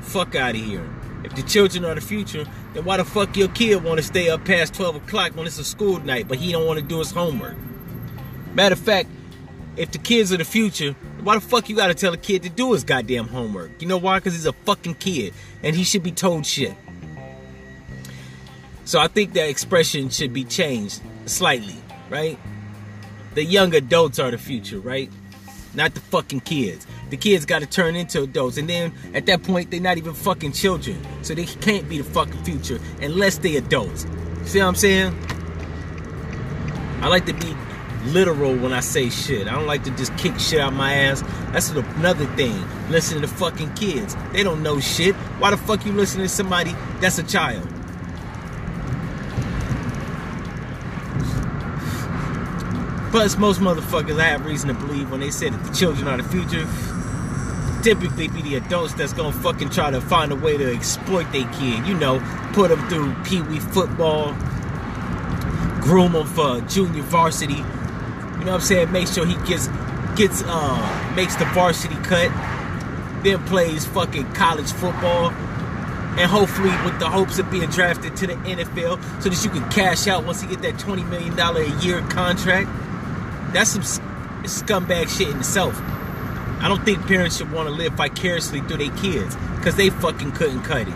Fuck 0.00 0.34
out 0.34 0.54
of 0.54 0.60
here. 0.62 0.88
If 1.22 1.34
the 1.34 1.42
children 1.42 1.84
are 1.84 1.94
the 1.94 2.00
future, 2.00 2.46
then 2.72 2.86
why 2.86 2.96
the 2.96 3.04
fuck 3.04 3.36
your 3.36 3.48
kid 3.48 3.84
want 3.84 3.98
to 3.98 4.02
stay 4.02 4.30
up 4.30 4.46
past 4.46 4.72
12 4.72 4.96
o'clock 4.96 5.36
when 5.36 5.46
it's 5.46 5.58
a 5.58 5.64
school 5.64 6.00
night, 6.00 6.26
but 6.26 6.38
he 6.38 6.50
don't 6.50 6.66
want 6.66 6.80
to 6.80 6.86
do 6.86 6.98
his 6.98 7.10
homework? 7.10 7.56
Matter 8.54 8.72
of 8.72 8.78
fact, 8.78 9.10
if 9.76 9.90
the 9.90 9.98
kids 9.98 10.32
are 10.32 10.38
the 10.38 10.44
future, 10.44 10.92
why 11.22 11.34
the 11.34 11.42
fuck 11.42 11.68
you 11.68 11.76
gotta 11.76 11.94
tell 11.94 12.14
a 12.14 12.16
kid 12.16 12.42
to 12.44 12.48
do 12.48 12.72
his 12.72 12.84
goddamn 12.84 13.28
homework? 13.28 13.82
You 13.82 13.88
know 13.88 13.98
why? 13.98 14.18
Because 14.18 14.32
he's 14.32 14.46
a 14.46 14.54
fucking 14.54 14.94
kid 14.94 15.34
and 15.62 15.76
he 15.76 15.84
should 15.84 16.02
be 16.02 16.10
told 16.10 16.46
shit. 16.46 16.74
So 18.84 19.00
I 19.00 19.08
think 19.08 19.32
that 19.32 19.48
expression 19.48 20.10
should 20.10 20.32
be 20.32 20.44
changed 20.44 21.00
slightly, 21.26 21.76
right? 22.10 22.38
The 23.34 23.44
young 23.44 23.74
adults 23.74 24.18
are 24.18 24.30
the 24.30 24.38
future, 24.38 24.78
right? 24.78 25.10
Not 25.74 25.94
the 25.94 26.00
fucking 26.00 26.40
kids. 26.40 26.86
The 27.10 27.16
kids 27.16 27.44
got 27.46 27.60
to 27.60 27.66
turn 27.66 27.96
into 27.96 28.22
adults, 28.22 28.58
and 28.58 28.68
then 28.68 28.92
at 29.12 29.26
that 29.26 29.42
point, 29.42 29.70
they're 29.70 29.80
not 29.80 29.98
even 29.98 30.14
fucking 30.14 30.52
children, 30.52 31.00
so 31.22 31.34
they 31.34 31.46
can't 31.46 31.88
be 31.88 31.98
the 31.98 32.04
fucking 32.04 32.44
future 32.44 32.78
unless 33.00 33.38
they 33.38 33.56
adults. 33.56 34.06
See 34.44 34.60
what 34.60 34.66
I'm 34.66 34.74
saying? 34.74 35.16
I 37.00 37.08
like 37.08 37.26
to 37.26 37.32
be 37.32 37.54
literal 38.06 38.54
when 38.56 38.72
I 38.72 38.80
say 38.80 39.08
shit. 39.10 39.48
I 39.48 39.52
don't 39.52 39.66
like 39.66 39.82
to 39.84 39.90
just 39.92 40.16
kick 40.16 40.38
shit 40.38 40.60
out 40.60 40.74
my 40.74 40.94
ass. 40.94 41.22
That's 41.52 41.70
another 41.70 42.26
thing. 42.36 42.62
Listen 42.90 43.20
to 43.22 43.28
fucking 43.28 43.74
kids. 43.74 44.14
They 44.32 44.42
don't 44.42 44.62
know 44.62 44.78
shit. 44.78 45.14
Why 45.40 45.50
the 45.50 45.56
fuck 45.56 45.84
you 45.86 45.92
listening 45.92 46.26
to 46.26 46.28
somebody 46.28 46.74
that's 47.00 47.18
a 47.18 47.22
child? 47.22 47.66
Plus, 53.14 53.38
most 53.38 53.60
motherfuckers 53.60 54.18
I 54.18 54.24
have 54.24 54.44
reason 54.44 54.66
to 54.66 54.74
believe 54.74 55.08
when 55.08 55.20
they 55.20 55.30
say 55.30 55.48
that 55.48 55.62
the 55.62 55.72
children 55.72 56.08
are 56.08 56.16
the 56.16 56.24
future, 56.24 56.66
typically 57.80 58.26
be 58.26 58.42
the 58.42 58.56
adults 58.56 58.92
that's 58.94 59.12
gonna 59.12 59.30
fucking 59.30 59.70
try 59.70 59.88
to 59.92 60.00
find 60.00 60.32
a 60.32 60.34
way 60.34 60.56
to 60.56 60.74
exploit 60.74 61.30
their 61.30 61.48
kid. 61.52 61.86
You 61.86 61.94
know, 61.94 62.18
put 62.54 62.70
them 62.70 62.88
through 62.88 63.14
pee 63.22 63.40
wee 63.42 63.60
football, 63.60 64.32
groom 65.80 66.10
them 66.10 66.26
for 66.26 66.60
junior 66.62 67.02
varsity. 67.02 67.54
You 67.54 67.62
know 67.62 68.46
what 68.46 68.48
I'm 68.48 68.60
saying? 68.62 68.90
Make 68.90 69.06
sure 69.06 69.24
he 69.24 69.36
gets 69.46 69.68
gets 70.16 70.42
uh 70.44 71.12
makes 71.14 71.36
the 71.36 71.44
varsity 71.44 71.94
cut, 72.02 72.32
then 73.22 73.44
plays 73.44 73.86
fucking 73.86 74.32
college 74.32 74.72
football. 74.72 75.30
and 76.18 76.28
hopefully 76.28 76.70
with 76.84 76.98
the 76.98 77.08
hopes 77.08 77.38
of 77.38 77.48
being 77.48 77.70
drafted 77.70 78.16
to 78.16 78.26
the 78.26 78.34
NFL 78.34 79.22
so 79.22 79.28
that 79.28 79.44
you 79.44 79.50
can 79.50 79.70
cash 79.70 80.08
out 80.08 80.24
once 80.24 80.42
you 80.42 80.48
get 80.48 80.62
that 80.62 80.74
$20 80.74 81.08
million 81.08 81.38
a 81.38 81.84
year 81.84 82.00
contract. 82.08 82.68
That's 83.54 83.70
some 83.70 83.82
scumbag 84.42 85.08
shit 85.16 85.28
in 85.28 85.38
itself. 85.38 85.80
I 86.60 86.66
don't 86.68 86.84
think 86.84 87.06
parents 87.06 87.36
should 87.38 87.52
want 87.52 87.68
to 87.68 87.74
live 87.74 87.92
vicariously 87.92 88.60
through 88.62 88.78
their 88.78 88.96
kids 88.96 89.36
because 89.56 89.76
they 89.76 89.90
fucking 89.90 90.32
couldn't 90.32 90.62
cut 90.62 90.88
it. 90.88 90.94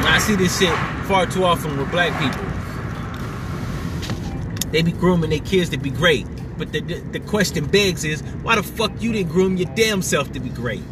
I 0.00 0.18
see 0.18 0.34
this 0.34 0.58
shit 0.58 0.74
far 1.06 1.26
too 1.26 1.44
often 1.44 1.76
with 1.76 1.90
black 1.90 2.18
people. 2.18 2.46
They 4.70 4.80
be 4.80 4.92
grooming 4.92 5.28
their 5.28 5.40
kids 5.40 5.68
to 5.70 5.76
be 5.76 5.90
great. 5.90 6.26
But 6.56 6.72
the, 6.72 6.80
the, 6.80 6.94
the 7.00 7.20
question 7.20 7.66
begs 7.66 8.02
is, 8.02 8.22
why 8.42 8.56
the 8.56 8.62
fuck 8.62 8.90
you 9.00 9.12
didn't 9.12 9.30
groom 9.30 9.58
your 9.58 9.72
damn 9.74 10.00
self 10.00 10.32
to 10.32 10.40
be 10.40 10.48
great? 10.48 10.82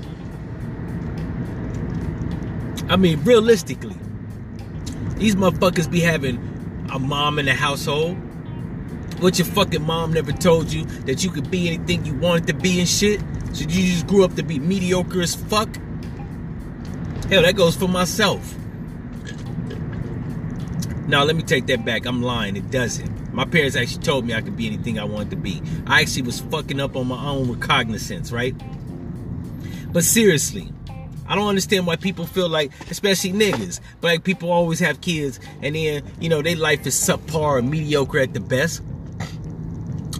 I 2.88 2.96
mean, 2.96 3.24
realistically, 3.24 3.96
these 5.16 5.34
motherfuckers 5.34 5.90
be 5.90 6.00
having 6.00 6.36
a 6.92 6.98
mom 6.98 7.38
in 7.38 7.46
the 7.46 7.54
household. 7.54 8.16
What 9.20 9.38
your 9.38 9.46
fucking 9.46 9.82
mom 9.82 10.12
never 10.12 10.32
told 10.32 10.72
you 10.72 10.84
that 11.06 11.24
you 11.24 11.30
could 11.30 11.50
be 11.50 11.68
anything 11.68 12.04
you 12.04 12.14
wanted 12.14 12.46
to 12.48 12.54
be 12.54 12.80
and 12.80 12.88
shit? 12.88 13.20
So 13.52 13.62
you 13.62 13.92
just 13.92 14.06
grew 14.06 14.24
up 14.24 14.34
to 14.34 14.42
be 14.42 14.58
mediocre 14.58 15.22
as 15.22 15.34
fuck? 15.34 15.74
Hell, 17.30 17.42
that 17.42 17.56
goes 17.56 17.74
for 17.74 17.88
myself. 17.88 18.54
Now, 21.08 21.22
let 21.22 21.36
me 21.36 21.42
take 21.42 21.66
that 21.66 21.84
back. 21.84 22.04
I'm 22.04 22.20
lying. 22.22 22.56
It 22.56 22.70
doesn't. 22.70 23.32
My 23.32 23.44
parents 23.44 23.76
actually 23.76 24.02
told 24.02 24.26
me 24.26 24.34
I 24.34 24.40
could 24.40 24.56
be 24.56 24.66
anything 24.66 24.98
I 24.98 25.04
wanted 25.04 25.30
to 25.30 25.36
be. 25.36 25.62
I 25.86 26.02
actually 26.02 26.22
was 26.22 26.40
fucking 26.40 26.80
up 26.80 26.96
on 26.96 27.06
my 27.06 27.26
own 27.26 27.52
recognizance, 27.52 28.32
right? 28.32 28.54
But 29.92 30.04
seriously, 30.04 30.72
I 31.28 31.34
don't 31.34 31.48
understand 31.48 31.86
why 31.86 31.96
people 31.96 32.26
feel 32.26 32.48
like, 32.48 32.72
especially 32.90 33.32
niggas, 33.32 33.80
black 34.00 34.24
people 34.24 34.50
always 34.50 34.80
have 34.80 35.00
kids 35.00 35.40
and 35.62 35.74
then, 35.74 36.02
you 36.20 36.28
know, 36.28 36.42
their 36.42 36.56
life 36.56 36.86
is 36.86 36.94
subpar 36.94 37.58
or 37.58 37.62
mediocre 37.62 38.18
at 38.18 38.34
the 38.34 38.40
best. 38.40 38.82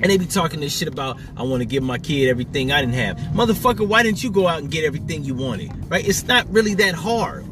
And 0.02 0.10
they 0.10 0.18
be 0.18 0.26
talking 0.26 0.60
this 0.60 0.76
shit 0.76 0.88
about, 0.88 1.18
I 1.36 1.42
want 1.42 1.62
to 1.62 1.64
give 1.64 1.82
my 1.82 1.98
kid 1.98 2.28
everything 2.28 2.70
I 2.70 2.80
didn't 2.80 2.96
have. 2.96 3.16
Motherfucker, 3.34 3.86
why 3.88 4.02
didn't 4.02 4.22
you 4.22 4.30
go 4.30 4.46
out 4.46 4.58
and 4.58 4.70
get 4.70 4.84
everything 4.84 5.24
you 5.24 5.34
wanted? 5.34 5.72
Right? 5.90 6.06
It's 6.06 6.24
not 6.24 6.46
really 6.50 6.74
that 6.74 6.94
hard. 6.94 7.46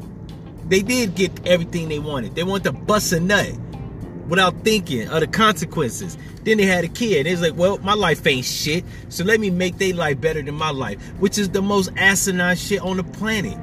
They 0.69 0.83
did 0.83 1.15
get 1.15 1.47
everything 1.47 1.89
they 1.89 1.99
wanted. 1.99 2.35
They 2.35 2.43
want 2.43 2.65
to 2.65 2.73
bust 2.73 3.13
a 3.13 3.21
nut 3.21 3.53
without 4.29 4.65
thinking 4.65 5.09
of 5.09 5.21
the 5.21 5.27
consequences. 5.27 6.17
Then 6.45 6.59
they 6.59 6.67
had 6.67 6.85
a 6.85 6.89
kid. 6.89 7.27
Was 7.27 7.41
like, 7.41 7.57
well, 7.57 7.79
my 7.79 7.95
life 7.95 8.27
ain't 8.27 8.45
shit, 8.45 8.85
so 9.09 9.25
let 9.25 9.41
me 9.41 9.51
make 9.51 9.79
their 9.79 9.95
life 9.95 10.21
better 10.21 10.43
than 10.43 10.55
my 10.55 10.71
life, 10.71 11.01
which 11.19 11.39
is 11.39 11.51
the 11.51 11.63
most 11.63 11.91
asinine 11.97 12.57
shit 12.57 12.81
on 12.81 12.97
the 12.97 13.05
planet. 13.05 13.59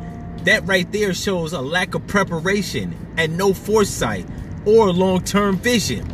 That 0.46 0.66
right 0.66 0.92
there 0.92 1.14
shows 1.14 1.54
a 1.54 1.62
lack 1.62 1.94
of 1.94 2.06
preparation 2.08 2.96
and 3.18 3.38
no 3.38 3.54
foresight 3.54 4.26
or 4.66 4.92
long-term 4.92 5.58
vision. 5.58 6.08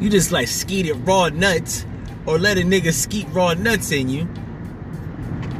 You 0.00 0.10
just 0.10 0.32
like 0.32 0.48
skeeted 0.48 1.06
raw 1.06 1.28
nuts 1.28 1.84
or 2.26 2.38
let 2.38 2.58
a 2.58 2.62
nigga 2.62 2.92
skeet 2.92 3.26
raw 3.32 3.54
nuts 3.54 3.92
in 3.92 4.08
you 4.08 4.28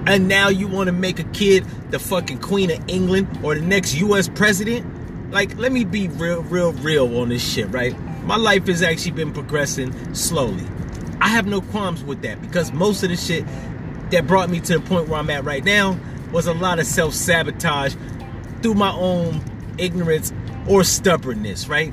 and 0.06 0.28
now 0.28 0.48
you 0.48 0.68
want 0.68 0.86
to 0.86 0.92
make 0.92 1.18
a 1.18 1.24
kid 1.24 1.66
the 1.90 1.98
fucking 1.98 2.38
queen 2.38 2.70
of 2.70 2.80
England 2.88 3.40
or 3.42 3.54
the 3.54 3.60
next 3.60 3.94
US 3.96 4.28
president? 4.28 4.86
Like, 5.30 5.56
let 5.56 5.72
me 5.72 5.84
be 5.84 6.08
real, 6.08 6.42
real, 6.42 6.72
real 6.72 7.18
on 7.18 7.30
this 7.30 7.46
shit, 7.46 7.68
right? 7.72 7.94
My 8.24 8.36
life 8.36 8.66
has 8.66 8.82
actually 8.82 9.12
been 9.12 9.32
progressing 9.32 10.14
slowly. 10.14 10.64
I 11.20 11.28
have 11.28 11.46
no 11.46 11.60
qualms 11.60 12.04
with 12.04 12.22
that 12.22 12.40
because 12.40 12.72
most 12.72 13.02
of 13.02 13.10
the 13.10 13.16
shit 13.16 13.44
that 14.10 14.26
brought 14.26 14.50
me 14.50 14.60
to 14.60 14.78
the 14.78 14.80
point 14.80 15.08
where 15.08 15.18
I'm 15.18 15.30
at 15.30 15.44
right 15.44 15.64
now 15.64 15.98
was 16.32 16.46
a 16.46 16.54
lot 16.54 16.78
of 16.78 16.86
self 16.86 17.14
sabotage 17.14 17.94
through 18.62 18.74
my 18.74 18.92
own 18.92 19.42
ignorance 19.78 20.32
or 20.68 20.84
stubbornness, 20.84 21.68
right? 21.68 21.92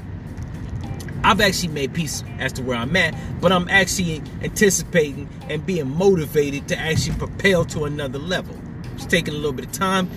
I've 1.24 1.39
actually 1.39 1.69
made 1.69 1.93
peace 1.93 2.24
as 2.39 2.52
to 2.54 2.62
where 2.62 2.78
I'm 2.78 2.96
at, 2.98 3.15
but 3.39 3.52
I'm 3.52 3.69
actually 3.69 4.22
anticipating 4.41 5.30
and 5.50 5.65
being 5.65 5.89
motivated 5.89 6.67
to 6.67 6.78
actually 6.78 7.17
propel 7.17 7.63
to 7.65 7.86
another 7.86 8.19
level. 8.19 8.56
It's 8.96 9.06
taking 9.06 9.34
a 9.34 9.38
little 9.38 9.54
bit 9.54 9.65
of 9.65 9.72
time, 9.72 10.10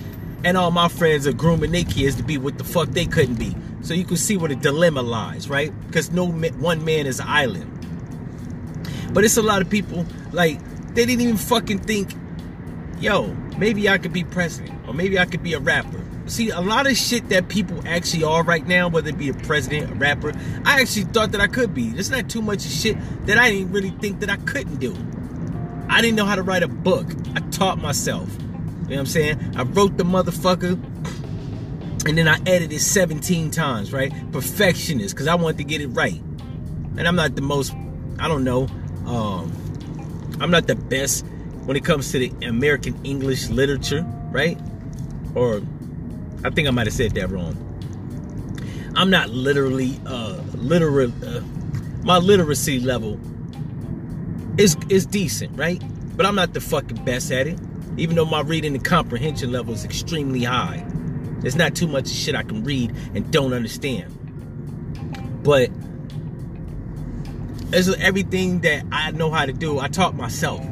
and 0.43 0.57
all 0.57 0.71
my 0.71 0.87
friends 0.87 1.27
are 1.27 1.33
grooming 1.33 1.71
their 1.71 1.83
kids 1.83 2.15
to 2.15 2.23
be 2.23 2.37
what 2.37 2.57
the 2.57 2.63
fuck 2.63 2.89
they 2.89 3.05
couldn't 3.05 3.35
be. 3.35 3.55
So 3.81 3.93
you 3.93 4.05
can 4.05 4.17
see 4.17 4.37
where 4.37 4.49
the 4.49 4.55
dilemma 4.55 5.01
lies, 5.01 5.49
right? 5.49 5.71
Because 5.87 6.11
no 6.11 6.27
one 6.27 6.83
man 6.83 7.05
is 7.05 7.19
an 7.19 7.27
island. 7.27 7.71
But 9.13 9.23
it's 9.23 9.37
a 9.37 9.41
lot 9.41 9.61
of 9.61 9.69
people 9.69 10.05
like 10.31 10.59
they 10.93 11.05
didn't 11.05 11.21
even 11.21 11.37
fucking 11.37 11.79
think, 11.79 12.13
yo, 12.99 13.27
maybe 13.57 13.87
I 13.89 13.97
could 13.97 14.13
be 14.13 14.23
president 14.23 14.87
or 14.87 14.93
maybe 14.93 15.17
I 15.17 15.25
could 15.25 15.43
be 15.43 15.53
a 15.53 15.59
rapper 15.59 16.03
see 16.29 16.49
a 16.49 16.61
lot 16.61 16.87
of 16.87 16.95
shit 16.95 17.29
that 17.29 17.49
people 17.49 17.81
actually 17.85 18.23
are 18.23 18.43
right 18.43 18.65
now, 18.67 18.87
whether 18.87 19.09
it 19.09 19.17
be 19.17 19.29
a 19.29 19.33
president, 19.33 19.91
a 19.91 19.95
rapper, 19.95 20.33
I 20.65 20.81
actually 20.81 21.05
thought 21.05 21.31
that 21.31 21.41
I 21.41 21.47
could 21.47 21.73
be. 21.73 21.89
There's 21.89 22.09
not 22.09 22.29
too 22.29 22.41
much 22.41 22.61
shit 22.61 22.97
that 23.25 23.37
I 23.37 23.51
didn't 23.51 23.71
really 23.71 23.91
think 23.91 24.19
that 24.21 24.29
I 24.29 24.37
couldn't 24.37 24.77
do. 24.77 24.95
I 25.89 26.01
didn't 26.01 26.15
know 26.15 26.25
how 26.25 26.35
to 26.35 26.43
write 26.43 26.63
a 26.63 26.67
book. 26.67 27.07
I 27.35 27.39
taught 27.51 27.79
myself. 27.81 28.29
You 28.87 28.95
know 28.95 28.95
what 28.95 28.99
I'm 28.99 29.05
saying? 29.07 29.53
I 29.57 29.63
wrote 29.63 29.97
the 29.97 30.05
motherfucker 30.05 30.73
and 32.07 32.17
then 32.17 32.27
I 32.27 32.39
edited 32.45 32.79
17 32.79 33.51
times, 33.51 33.91
right? 33.91 34.13
Perfectionist, 34.31 35.13
because 35.13 35.27
I 35.27 35.35
wanted 35.35 35.57
to 35.57 35.63
get 35.65 35.81
it 35.81 35.87
right. 35.87 36.21
And 36.97 37.05
I'm 37.05 37.17
not 37.17 37.35
the 37.35 37.41
most, 37.41 37.73
I 38.17 38.29
don't 38.29 38.45
know, 38.45 38.67
um, 39.05 39.51
I'm 40.39 40.51
not 40.51 40.67
the 40.67 40.75
best 40.75 41.25
when 41.65 41.75
it 41.75 41.83
comes 41.83 42.11
to 42.13 42.19
the 42.19 42.31
American 42.47 42.97
English 43.03 43.49
literature, 43.49 44.05
right? 44.31 44.57
Or 45.35 45.61
I 46.45 46.49
think 46.49 46.67
I 46.67 46.71
might 46.71 46.87
have 46.87 46.93
said 46.93 47.11
that 47.15 47.29
wrong. 47.29 47.63
I'm 48.95 49.09
not 49.09 49.29
literally 49.29 49.99
uh 50.07 50.41
literal 50.55 51.11
uh, 51.23 51.41
my 52.03 52.17
literacy 52.17 52.79
level 52.79 53.19
is 54.57 54.75
is 54.89 55.05
decent, 55.05 55.57
right? 55.57 55.81
But 56.15 56.25
I'm 56.25 56.35
not 56.35 56.53
the 56.53 56.61
fucking 56.61 57.03
best 57.03 57.31
at 57.31 57.47
it. 57.47 57.59
Even 57.97 58.15
though 58.15 58.25
my 58.25 58.41
reading 58.41 58.75
and 58.75 58.85
comprehension 58.85 59.51
level 59.51 59.73
is 59.73 59.83
extremely 59.83 60.43
high. 60.43 60.85
There's 61.39 61.55
not 61.55 61.75
too 61.75 61.87
much 61.87 62.07
shit 62.07 62.35
I 62.35 62.43
can 62.43 62.63
read 62.63 62.93
and 63.13 63.29
don't 63.31 63.53
understand. 63.53 64.13
But 65.43 65.69
as 67.73 67.93
everything 67.95 68.61
that 68.61 68.85
I 68.91 69.11
know 69.11 69.31
how 69.31 69.45
to 69.45 69.53
do, 69.53 69.79
I 69.79 69.87
taught 69.87 70.15
myself. 70.15 70.65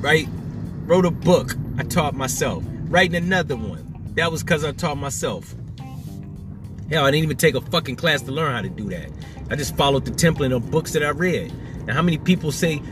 Right? 0.00 0.28
Wrote 0.86 1.06
a 1.06 1.10
book, 1.10 1.54
I 1.78 1.84
taught 1.84 2.14
myself. 2.14 2.64
Writing 2.88 3.16
another 3.16 3.56
one, 3.56 4.12
that 4.14 4.30
was 4.30 4.42
because 4.42 4.64
I 4.64 4.72
taught 4.72 4.98
myself. 4.98 5.54
Hell, 6.90 7.04
I 7.04 7.10
didn't 7.10 7.24
even 7.24 7.36
take 7.36 7.54
a 7.54 7.60
fucking 7.60 7.96
class 7.96 8.22
to 8.22 8.32
learn 8.32 8.52
how 8.52 8.60
to 8.60 8.68
do 8.68 8.88
that. 8.90 9.10
I 9.50 9.56
just 9.56 9.76
followed 9.76 10.04
the 10.04 10.10
template 10.10 10.54
of 10.54 10.70
books 10.70 10.92
that 10.92 11.02
I 11.02 11.10
read. 11.10 11.52
Now, 11.86 11.94
how 11.94 12.02
many 12.02 12.18
people 12.18 12.52
say 12.52 12.82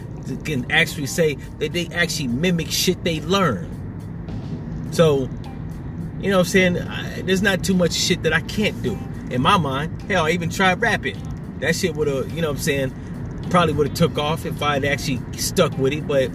can 0.45 0.71
actually 0.71 1.07
say 1.07 1.35
that 1.59 1.73
they 1.73 1.89
actually 1.89 2.29
mimic 2.29 2.71
shit 2.71 3.03
they 3.05 3.21
learn? 3.21 3.69
So, 4.93 5.29
you 6.21 6.31
know 6.31 6.39
what 6.39 6.47
I'm 6.47 6.51
saying? 6.51 6.79
I, 6.79 7.23
there's 7.23 7.43
not 7.43 7.65
too 7.65 7.75
much 7.75 7.93
shit 7.93 8.23
that 8.25 8.33
I 8.33 8.41
can't 8.41 8.81
do. 8.83 8.99
In 9.31 9.43
my 9.43 9.57
mind, 9.57 10.03
hell, 10.03 10.27
I 10.27 10.31
even 10.31 10.51
tried 10.51 10.81
rapping. 10.81 11.17
That 11.61 11.77
shit 11.77 11.95
would 11.95 12.09
have, 12.09 12.31
you 12.33 12.43
know 12.43 12.49
what 12.49 12.57
I'm 12.57 12.63
saying, 12.63 13.49
probably 13.51 13.75
would 13.75 13.89
have 13.89 13.97
took 13.97 14.19
off 14.19 14.47
if 14.47 14.63
I 14.63 14.75
had 14.75 14.85
actually 14.85 15.21
stuck 15.39 15.77
with 15.79 15.93
it, 15.93 16.07
but 16.07 16.31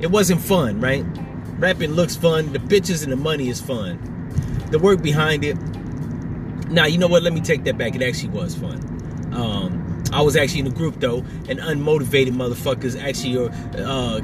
it 0.00 0.10
wasn't 0.10 0.40
fun, 0.40 0.80
right? 0.80 1.04
Rapping 1.58 1.92
looks 1.92 2.16
fun, 2.16 2.52
the 2.52 2.58
bitches 2.58 3.02
and 3.02 3.12
the 3.12 3.16
money 3.16 3.48
is 3.48 3.60
fun 3.60 4.12
the 4.70 4.78
work 4.78 5.02
behind 5.02 5.44
it. 5.44 5.56
Now, 6.68 6.86
you 6.86 6.98
know 6.98 7.06
what? 7.06 7.22
Let 7.22 7.32
me 7.32 7.40
take 7.40 7.64
that 7.64 7.78
back. 7.78 7.94
It 7.94 8.02
actually 8.02 8.30
was 8.30 8.54
fun. 8.54 8.80
Um, 9.32 9.85
I 10.12 10.22
was 10.22 10.36
actually 10.36 10.60
in 10.60 10.66
a 10.66 10.70
group 10.70 11.00
though, 11.00 11.18
and 11.48 11.58
unmotivated 11.58 12.30
motherfuckers 12.30 13.00
actually 13.00 13.48
uh, 13.78 14.20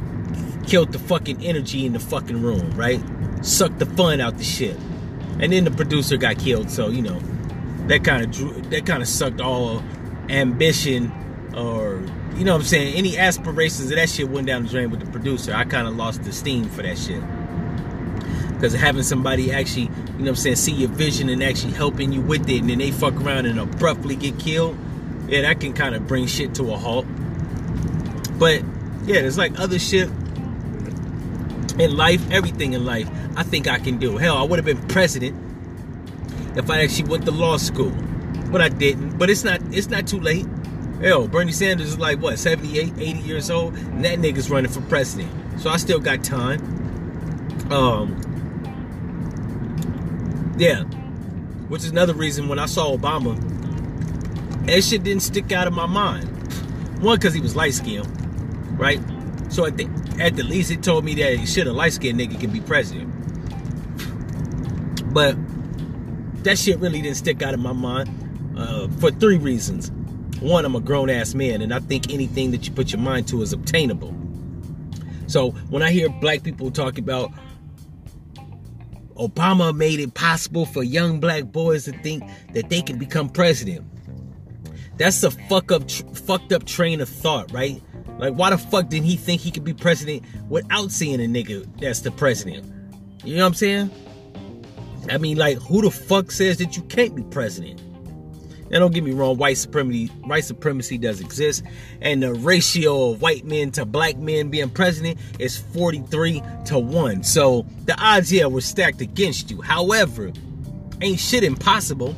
killed 0.67 0.93
the 0.93 0.99
fucking 0.99 1.45
energy 1.45 1.87
in 1.87 1.93
the 1.93 2.01
fucking 2.01 2.41
room, 2.41 2.71
right? 2.73 3.01
Sucked 3.43 3.79
the 3.79 3.87
fun 3.87 4.21
out 4.21 4.39
the 4.39 4.45
shit. 4.45 4.77
And 5.41 5.53
then 5.53 5.65
the 5.65 5.71
producer 5.71 6.17
got 6.17 6.39
killed, 6.39 6.71
so 6.71 6.89
you 6.89 7.03
know 7.03 7.21
that 7.89 8.05
kind 8.05 8.25
of 8.25 8.31
drew, 8.31 8.53
that 8.63 8.87
kind 8.87 9.03
of 9.03 9.09
sucked 9.09 9.41
all 9.41 9.83
ambition 10.29 11.13
or 11.57 12.03
you 12.37 12.45
know 12.45 12.53
what 12.53 12.63
I'm 12.63 12.67
saying, 12.67 12.95
any 12.95 13.19
aspirations 13.19 13.91
of 13.91 13.97
that 13.97 14.09
shit 14.09 14.29
went 14.29 14.47
down 14.47 14.63
the 14.63 14.69
drain 14.71 14.91
with 14.91 15.01
the 15.01 15.11
producer. 15.11 15.53
I 15.53 15.65
kind 15.65 15.87
of 15.87 15.97
lost 15.97 16.23
the 16.25 16.33
steam 16.33 16.65
for 16.65 16.83
that 16.83 16.97
shit. 16.97 17.23
Because 18.55 18.73
having 18.73 19.03
somebody 19.03 19.53
actually, 19.53 19.83
you 19.83 19.89
know 19.89 20.17
what 20.19 20.29
I'm 20.29 20.37
saying, 20.37 20.57
see 20.57 20.73
your 20.73 20.89
vision 20.89 21.29
and 21.29 21.43
actually 21.43 21.75
helping 21.75 22.13
you 22.13 22.23
with 22.23 22.49
it, 22.49 22.61
and 22.61 22.71
then 22.71 22.79
they 22.79 22.91
fuck 22.91 23.15
around 23.15 23.47
and 23.47 23.61
abruptly 23.61 24.17
get 24.17 24.39
killed, 24.39 24.79
yeah, 25.33 25.41
that 25.41 25.61
can 25.61 25.73
kind 25.73 25.95
of 25.95 26.07
bring 26.07 26.27
shit 26.27 26.55
to 26.57 26.71
a 26.73 26.77
halt. 26.77 27.07
But 28.39 28.63
yeah, 29.07 29.23
there's 29.23 29.39
like 29.39 29.59
other 29.59 29.79
shit 29.79 30.11
in 31.79 31.97
life, 31.97 32.31
everything 32.31 32.75
in 32.75 32.85
life, 32.85 33.09
I 33.35 33.43
think 33.43 33.67
I 33.67 33.79
can 33.79 33.97
do. 33.97 34.19
Hell, 34.19 34.37
I 34.37 34.43
would 34.43 34.59
have 34.59 34.67
been 34.67 34.87
president 34.89 35.35
if 36.55 36.69
I 36.69 36.83
actually 36.83 37.09
went 37.09 37.25
to 37.25 37.31
law 37.31 37.57
school, 37.57 37.93
but 38.51 38.61
I 38.61 38.69
didn't. 38.69 39.17
But 39.17 39.31
it's 39.31 39.43
not 39.43 39.63
it's 39.71 39.89
not 39.89 40.07
too 40.07 40.21
late. 40.21 40.47
Hell, 41.01 41.27
Bernie 41.29 41.51
Sanders 41.51 41.89
is 41.89 41.99
like 41.99 42.21
what, 42.21 42.39
78, 42.39 42.93
80 42.99 43.19
years 43.21 43.51
old, 43.51 43.75
and 43.75 44.05
that 44.05 44.19
nigga's 44.19 44.51
running 44.51 44.71
for 44.71 44.83
president. 44.83 45.31
So 45.59 45.71
I 45.71 45.79
still 45.79 45.99
got 45.99 46.23
time. 46.23 46.61
Um, 47.73 48.21
yeah, 50.59 50.83
which 51.69 51.85
is 51.85 51.91
another 51.91 52.13
reason 52.13 52.49
when 52.49 52.59
I 52.59 52.67
saw 52.67 52.95
Obama, 52.95 53.52
that 54.67 54.85
shit 54.85 55.03
didn't 55.03 55.23
stick 55.23 55.53
out 55.53 55.67
of 55.67 55.73
my 55.73 55.87
mind. 55.87 56.29
One, 57.03 57.19
because 57.19 57.35
he 57.35 57.41
was 57.41 57.57
light 57.57 57.75
skinned, 57.75 58.09
right? 58.79 59.01
So 59.49 59.67
at 59.67 59.77
the 59.77 59.89
at 60.19 60.37
the 60.37 60.43
least, 60.43 60.71
it 60.71 60.83
told 60.83 61.05
me 61.05 61.15
that 61.17 61.47
shit, 61.47 61.67
a 61.67 61.73
light 61.73 61.93
skinned 61.93 62.21
nigga 62.21 62.39
can 62.39 62.51
be 62.51 62.61
president. 62.61 63.13
But 65.13 65.37
that 66.45 66.59
shit 66.59 66.79
really 66.79 67.03
didn't 67.03 67.17
stick 67.17 67.43
out 67.43 67.55
of 67.55 67.61
my 67.61 67.73
mind 67.73 68.09
uh, 68.57 68.89
for 68.99 69.11
three 69.11 69.39
reasons. 69.39 69.91
One, 70.41 70.65
I'm 70.65 70.75
a 70.75 70.81
grown 70.81 71.11
ass 71.11 71.35
man, 71.35 71.61
and 71.61 71.73
I 71.73 71.81
think 71.81 72.13
anything 72.13 72.51
that 72.53 72.67
you 72.67 72.73
put 72.73 72.93
your 72.93 73.01
mind 73.01 73.29
to 73.29 73.43
is 73.43 73.53
obtainable. 73.53 74.15
So 75.27 75.51
when 75.71 75.83
I 75.83 75.91
hear 75.91 76.09
black 76.09 76.43
people 76.43 76.71
talk 76.71 76.99
about 76.99 77.33
Obama 79.17 79.75
made 79.75 80.01
it 80.01 80.15
possible 80.15 80.67
for 80.67 80.83
young 80.83 81.21
black 81.21 81.45
boys 81.45 81.85
to 81.85 81.93
think 81.93 82.25
that 82.55 82.71
they 82.71 82.83
can 82.83 82.99
become 82.99 83.29
president. 83.29 83.85
That's 84.97 85.23
a 85.23 85.31
fuck 85.31 85.73
up, 85.73 85.89
tr- 85.89 86.07
fucked 86.15 86.53
up 86.53 86.65
train 86.65 87.01
of 87.01 87.09
thought, 87.09 87.51
right? 87.53 87.83
Like, 88.19 88.35
why 88.35 88.51
the 88.51 88.59
fuck 88.59 88.89
didn't 88.89 89.07
he 89.07 89.17
think 89.17 89.41
he 89.41 89.51
could 89.51 89.65
be 89.65 89.75
president 89.75 90.23
without 90.49 90.91
seeing 90.91 91.21
a 91.21 91.27
nigga 91.27 91.67
that's 91.81 92.01
the 92.01 92.11
president? 92.11 92.71
You 93.25 93.37
know 93.37 93.43
what 93.43 93.49
I'm 93.49 93.55
saying? 93.55 93.91
I 95.11 95.19
mean, 95.19 95.37
like, 95.37 95.59
who 95.59 95.83
the 95.83 95.91
fuck 95.91 96.31
says 96.31 96.59
that 96.59 96.77
you 96.77 96.83
can't 96.85 97.15
be 97.15 97.23
president? 97.23 97.81
Now, 98.71 98.79
don't 98.79 98.95
get 98.95 99.05
me 99.05 99.13
wrong, 99.13 99.37
white 99.37 99.59
supremacy, 99.59 100.07
white 100.25 100.45
supremacy 100.45 100.97
does 100.97 101.21
exist, 101.21 101.63
and 102.01 102.23
the 102.23 102.33
ratio 102.33 103.11
of 103.11 103.21
white 103.21 103.45
men 103.45 103.71
to 103.73 103.85
black 103.85 104.17
men 104.17 104.49
being 104.49 104.71
president 104.71 105.19
is 105.39 105.59
43 105.59 106.43
to 106.67 106.79
1. 106.79 107.23
So 107.23 107.67
the 107.85 107.95
odds, 108.01 108.33
yeah, 108.33 108.47
were 108.47 108.63
stacked 108.63 109.03
against 109.03 109.51
you. 109.51 109.61
However, 109.61 110.33
ain't 111.03 111.21
shit 111.21 111.45
impossible. 111.45 112.17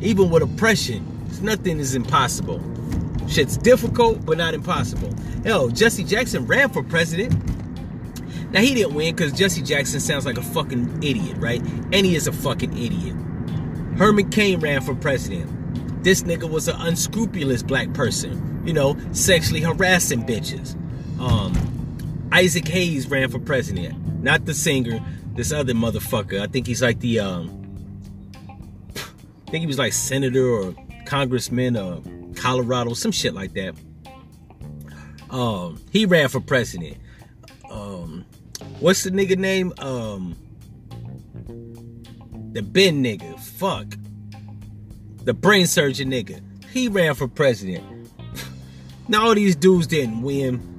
Even 0.00 0.30
with 0.30 0.42
oppression, 0.42 1.06
nothing 1.44 1.78
is 1.78 1.94
impossible. 1.94 2.60
Shit's 3.28 3.56
difficult, 3.56 4.24
but 4.24 4.38
not 4.38 4.54
impossible. 4.54 5.14
Hell, 5.44 5.68
Jesse 5.68 6.04
Jackson 6.04 6.46
ran 6.46 6.70
for 6.70 6.82
president. 6.82 7.32
Now 8.50 8.60
he 8.60 8.74
didn't 8.74 8.94
win 8.94 9.14
because 9.14 9.32
Jesse 9.32 9.62
Jackson 9.62 10.00
sounds 10.00 10.26
like 10.26 10.38
a 10.38 10.42
fucking 10.42 11.02
idiot, 11.02 11.36
right? 11.38 11.60
And 11.60 12.06
he 12.06 12.14
is 12.14 12.26
a 12.26 12.32
fucking 12.32 12.76
idiot. 12.76 13.16
Herman 13.98 14.30
Cain 14.30 14.60
ran 14.60 14.80
for 14.80 14.94
president. 14.94 16.04
This 16.04 16.22
nigga 16.22 16.48
was 16.48 16.68
an 16.68 16.76
unscrupulous 16.80 17.62
black 17.62 17.92
person, 17.94 18.62
you 18.66 18.72
know, 18.72 18.96
sexually 19.12 19.60
harassing 19.60 20.24
bitches. 20.24 20.76
Um, 21.18 22.28
Isaac 22.30 22.68
Hayes 22.68 23.08
ran 23.08 23.30
for 23.30 23.38
president, 23.38 24.22
not 24.22 24.44
the 24.44 24.54
singer, 24.54 25.00
this 25.34 25.52
other 25.52 25.72
motherfucker. 25.72 26.40
I 26.40 26.46
think 26.46 26.66
he's 26.66 26.82
like 26.82 27.00
the, 27.00 27.20
um, 27.20 27.60
I 29.46 29.50
think 29.50 29.62
he 29.62 29.66
was 29.66 29.78
like 29.78 29.92
senator 29.92 30.46
or 30.46 30.74
congressman 31.06 31.76
of 31.76 32.06
Colorado, 32.36 32.94
some 32.94 33.12
shit 33.12 33.34
like 33.34 33.54
that. 33.54 33.74
Um, 35.30 35.80
he 35.90 36.06
ran 36.06 36.28
for 36.28 36.40
president. 36.40 36.96
Um, 37.70 38.24
what's 38.80 39.02
the 39.02 39.10
nigga 39.10 39.36
name? 39.36 39.72
Um, 39.78 40.36
the 42.52 42.62
Ben 42.62 43.02
nigga. 43.02 43.38
Fuck 43.40 43.96
the 45.24 45.34
brain 45.34 45.66
surgeon 45.66 46.10
nigga. 46.10 46.40
He 46.70 46.88
ran 46.88 47.14
for 47.14 47.26
president. 47.26 47.84
now 49.08 49.26
all 49.26 49.34
these 49.34 49.56
dudes 49.56 49.86
didn't 49.86 50.22
win 50.22 50.70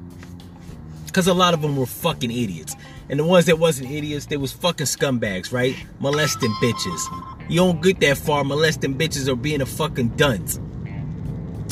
because 1.06 1.28
a 1.28 1.34
lot 1.34 1.54
of 1.54 1.62
them 1.62 1.78
were 1.78 1.86
fucking 1.86 2.32
idiots. 2.32 2.76
And 3.10 3.20
the 3.20 3.24
ones 3.24 3.46
that 3.46 3.60
wasn't 3.60 3.92
idiots, 3.92 4.26
they 4.28 4.38
was 4.38 4.52
fucking 4.52 4.88
scumbags, 4.88 5.54
right? 5.54 5.76
Molesting 6.00 6.52
bitches. 6.62 7.35
You 7.48 7.58
don't 7.58 7.82
get 7.82 8.00
that 8.00 8.18
far 8.18 8.44
molesting 8.44 8.96
bitches 8.96 9.28
or 9.28 9.36
being 9.36 9.62
a 9.62 9.66
fucking 9.66 10.10
dunce. 10.10 10.60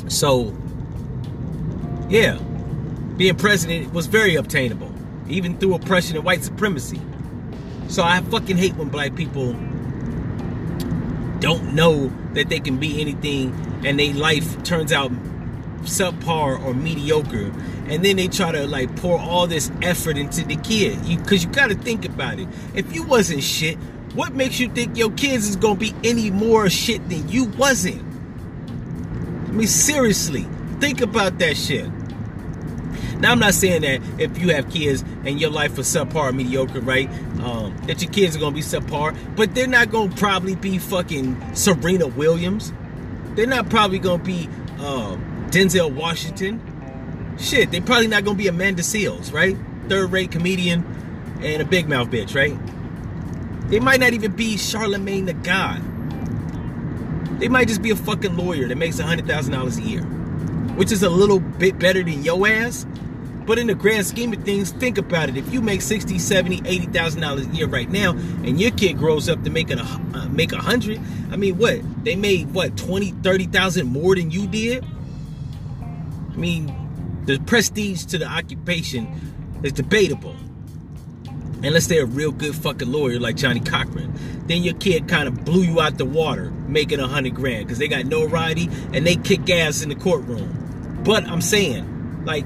So, 0.08 0.56
yeah, 2.10 2.38
being 3.18 3.36
president 3.36 3.94
was 3.94 4.08
very 4.08 4.36
obtainable, 4.36 4.94
even 5.28 5.58
through 5.58 5.76
oppression 5.76 6.16
and 6.16 6.26
white 6.26 6.44
supremacy. 6.44 7.02
So 7.88 8.04
I 8.04 8.22
fucking 8.22 8.58
hate 8.58 8.76
when 8.76 8.90
black 8.90 9.16
people 9.16 9.54
don't 11.40 11.74
know 11.74 12.12
that 12.34 12.50
they 12.50 12.60
can 12.60 12.78
be 12.78 13.02
anything 13.02 13.54
and 13.86 14.00
their 14.00 14.14
life 14.14 14.64
turns 14.64 14.92
out 14.92 15.12
subpar 15.82 16.64
or 16.64 16.74
mediocre 16.74 17.52
and 17.88 18.04
then 18.06 18.16
they 18.16 18.30
try 18.30 18.52
to 18.54 18.66
like 18.66 18.96
pour 18.96 19.20
all 19.20 19.46
this 19.46 19.70
effort 19.82 20.18
into 20.18 20.46
the 20.46 20.56
kid 20.56 21.04
you 21.06 21.18
because 21.18 21.44
you 21.44 21.50
got 21.50 21.68
to 21.68 21.76
think 21.76 22.06
about 22.06 22.40
it 22.40 22.48
if 22.74 22.96
you 22.96 23.04
wasn't 23.04 23.44
shit 23.44 23.78
what 24.15 24.34
makes 24.34 24.60
you 24.60 24.69
think 24.69 24.97
your 24.97 25.12
kids 25.12 25.47
is 25.47 25.56
gonna 25.56 25.76
be 25.76 25.93
any 26.04 26.32
more 26.32 26.69
shit 26.69 27.08
than 27.10 27.28
you 27.30 27.45
wasn't 27.45 28.02
i 29.47 29.52
mean 29.52 29.67
seriously 29.67 30.47
think 30.80 31.02
about 31.02 31.39
that 31.39 31.56
shit 31.56 31.89
now, 33.23 33.32
I'm 33.32 33.39
not 33.39 33.54
saying 33.54 33.84
that 33.84 34.02
if 34.19 34.38
you 34.38 34.49
have 34.49 34.69
kids 34.69 35.02
and 35.23 35.39
your 35.39 35.49
life 35.49 35.80
is 35.80 35.88
subpar 35.88 36.36
mediocre, 36.36 36.82
right? 36.82 37.10
Um, 37.41 37.73
that 37.88 38.02
your 38.02 38.12
kids 38.12 38.36
are 38.36 38.39
gonna 38.39 38.54
be 38.54 38.60
subpar, 38.60 39.15
but 39.38 39.56
they're 39.56 39.65
not 39.65 39.91
gonna 39.91 40.13
probably 40.13 40.56
be 40.56 40.78
fucking 40.78 41.56
Serena 41.56 42.08
Williams. 42.08 42.73
They're 43.36 43.47
not 43.47 43.69
probably 43.69 43.99
gonna 43.99 44.21
be 44.21 44.49
uh, 44.78 45.15
Denzel 45.52 45.93
Washington. 45.93 46.60
Shit, 47.39 47.71
they're 47.71 47.80
probably 47.80 48.08
not 48.08 48.26
gonna 48.26 48.38
be 48.38 48.49
Amanda 48.49 48.82
Seales, 48.82 49.32
right? 49.32 49.58
Third-rate 49.88 50.32
comedian 50.32 50.84
and 51.41 51.62
a 51.62 51.65
big 51.65 51.88
mouth 51.88 52.10
bitch, 52.10 52.36
right? 52.36 52.58
They 53.67 53.80
might 53.80 53.99
not 53.99 54.13
even 54.13 54.34
be 54.34 54.58
Charlemagne 54.58 55.26
the 55.26 55.34
God. 55.34 55.82
They 57.39 57.47
might 57.49 57.67
just 57.67 57.82
be 57.82 57.89
a 57.89 57.95
fucking 57.95 58.38
lawyer 58.38 58.67
that 58.67 58.78
makes 58.78 58.99
a 58.99 59.04
hundred 59.04 59.28
thousand 59.28 59.54
dollars 59.54 59.78
a 59.78 59.82
year, 59.82 60.04
which 60.76 60.91
is 60.91 61.04
a 61.04 61.10
little 61.10 61.39
bit 61.39 61.80
better 61.80 62.04
than 62.04 62.23
your 62.23 62.47
ass, 62.47 62.86
but 63.45 63.60
in 63.60 63.67
the 63.67 63.76
grand 63.76 64.06
scheme 64.06 64.32
of 64.32 64.43
things, 64.43 64.71
think 64.71 64.97
about 64.97 65.30
it. 65.30 65.36
If 65.36 65.52
you 65.52 65.62
make 65.62 65.82
60, 65.82 66.17
70, 66.19 66.62
80,000 66.65 67.21
dollars 67.21 67.45
a 67.47 67.49
year 67.49 67.67
right 67.67 67.89
now 67.89 68.12
and 68.12 68.60
your 68.60 68.71
kid 68.71 68.97
grows 68.97 69.28
up 69.28 69.43
to 69.43 69.49
make 69.49 69.69
a 69.69 69.80
uh, 69.82 70.28
make 70.30 70.52
a 70.54 70.58
100, 70.58 70.99
I 71.32 71.36
mean, 71.36 71.58
what? 71.58 71.82
They 72.06 72.15
made 72.15 72.54
what 72.54 72.78
20, 72.78 73.12
30,000 73.12 73.88
more 73.88 74.15
than 74.15 74.32
you 74.32 74.47
did? 74.47 74.86
I 76.32 76.36
mean, 76.36 76.73
the 77.26 77.39
prestige 77.39 78.06
to 78.06 78.17
the 78.17 78.26
occupation 78.28 79.08
is 79.63 79.73
debatable. 79.73 80.36
Unless 81.63 81.88
they're 81.88 82.04
a 82.04 82.06
real 82.06 82.32
good 82.32 82.56
fucking 82.56 82.91
lawyer 82.91 83.19
like 83.19 83.38
Johnnie 83.38 83.62
Cochran. 83.62 84.13
Then 84.47 84.63
your 84.63 84.73
kid 84.76 85.08
kind 85.08 85.28
of 85.28 85.45
blew 85.45 85.62
you 85.62 85.80
out 85.80 85.97
the 85.97 86.06
water 86.06 86.52
making 86.67 86.99
a 86.99 87.08
hundred 87.08 87.36
grand 87.36 87.65
because 87.65 87.78
they 87.78 87.88
got 87.88 88.06
no 88.06 88.21
notoriety 88.21 88.69
and 88.91 89.08
they 89.08 89.15
kick 89.15 89.49
ass 89.49 89.82
in 89.82 89.89
the 89.89 89.95
courtroom. 89.95 91.02
But 91.04 91.23
I'm 91.26 91.41
saying, 91.41 92.26
like, 92.26 92.45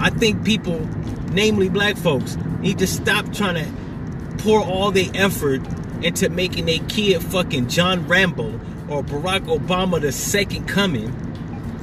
I 0.00 0.10
think 0.10 0.44
people, 0.44 0.80
namely 1.32 1.68
black 1.68 1.96
folks, 1.96 2.36
need 2.60 2.78
to 2.78 2.86
stop 2.86 3.32
trying 3.32 3.64
to 3.64 4.36
pour 4.38 4.60
all 4.60 4.90
their 4.90 5.10
effort 5.14 5.62
into 6.02 6.28
making 6.28 6.68
a 6.68 6.78
kid 6.78 7.22
fucking 7.22 7.68
John 7.68 8.06
Rambo 8.06 8.52
or 8.88 9.02
Barack 9.02 9.46
Obama 9.46 10.00
the 10.00 10.12
second 10.12 10.66
coming 10.66 11.08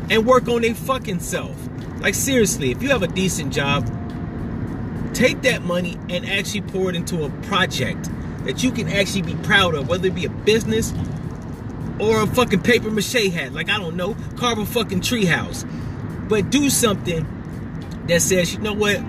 and 0.10 0.26
work 0.26 0.48
on 0.48 0.62
their 0.62 0.76
fucking 0.76 1.20
self. 1.20 1.58
Like 2.00 2.14
seriously, 2.16 2.72
if 2.72 2.82
you 2.82 2.90
have 2.90 3.04
a 3.04 3.08
decent 3.08 3.54
job, 3.54 3.90
take 5.22 5.44
that 5.44 5.62
money 5.62 5.96
and 6.10 6.28
actually 6.28 6.62
pour 6.62 6.90
it 6.90 6.96
into 6.96 7.24
a 7.24 7.30
project 7.44 8.10
that 8.44 8.64
you 8.64 8.72
can 8.72 8.88
actually 8.88 9.22
be 9.22 9.36
proud 9.44 9.76
of, 9.76 9.88
whether 9.88 10.08
it 10.08 10.16
be 10.16 10.26
a 10.26 10.30
business 10.30 10.92
or 12.00 12.24
a 12.24 12.26
fucking 12.26 12.62
paper 12.62 12.90
mache 12.90 13.30
hat. 13.32 13.54
Like 13.54 13.70
I 13.70 13.78
don't 13.78 13.96
know, 13.96 14.16
carve 14.38 14.58
a 14.58 14.66
fucking 14.66 15.02
treehouse. 15.02 15.64
But 16.28 16.50
do 16.50 16.72
something 16.72 17.28
that 18.08 18.24
says, 18.24 18.52
you 18.52 18.62
know 18.62 18.74
what? 18.74 19.00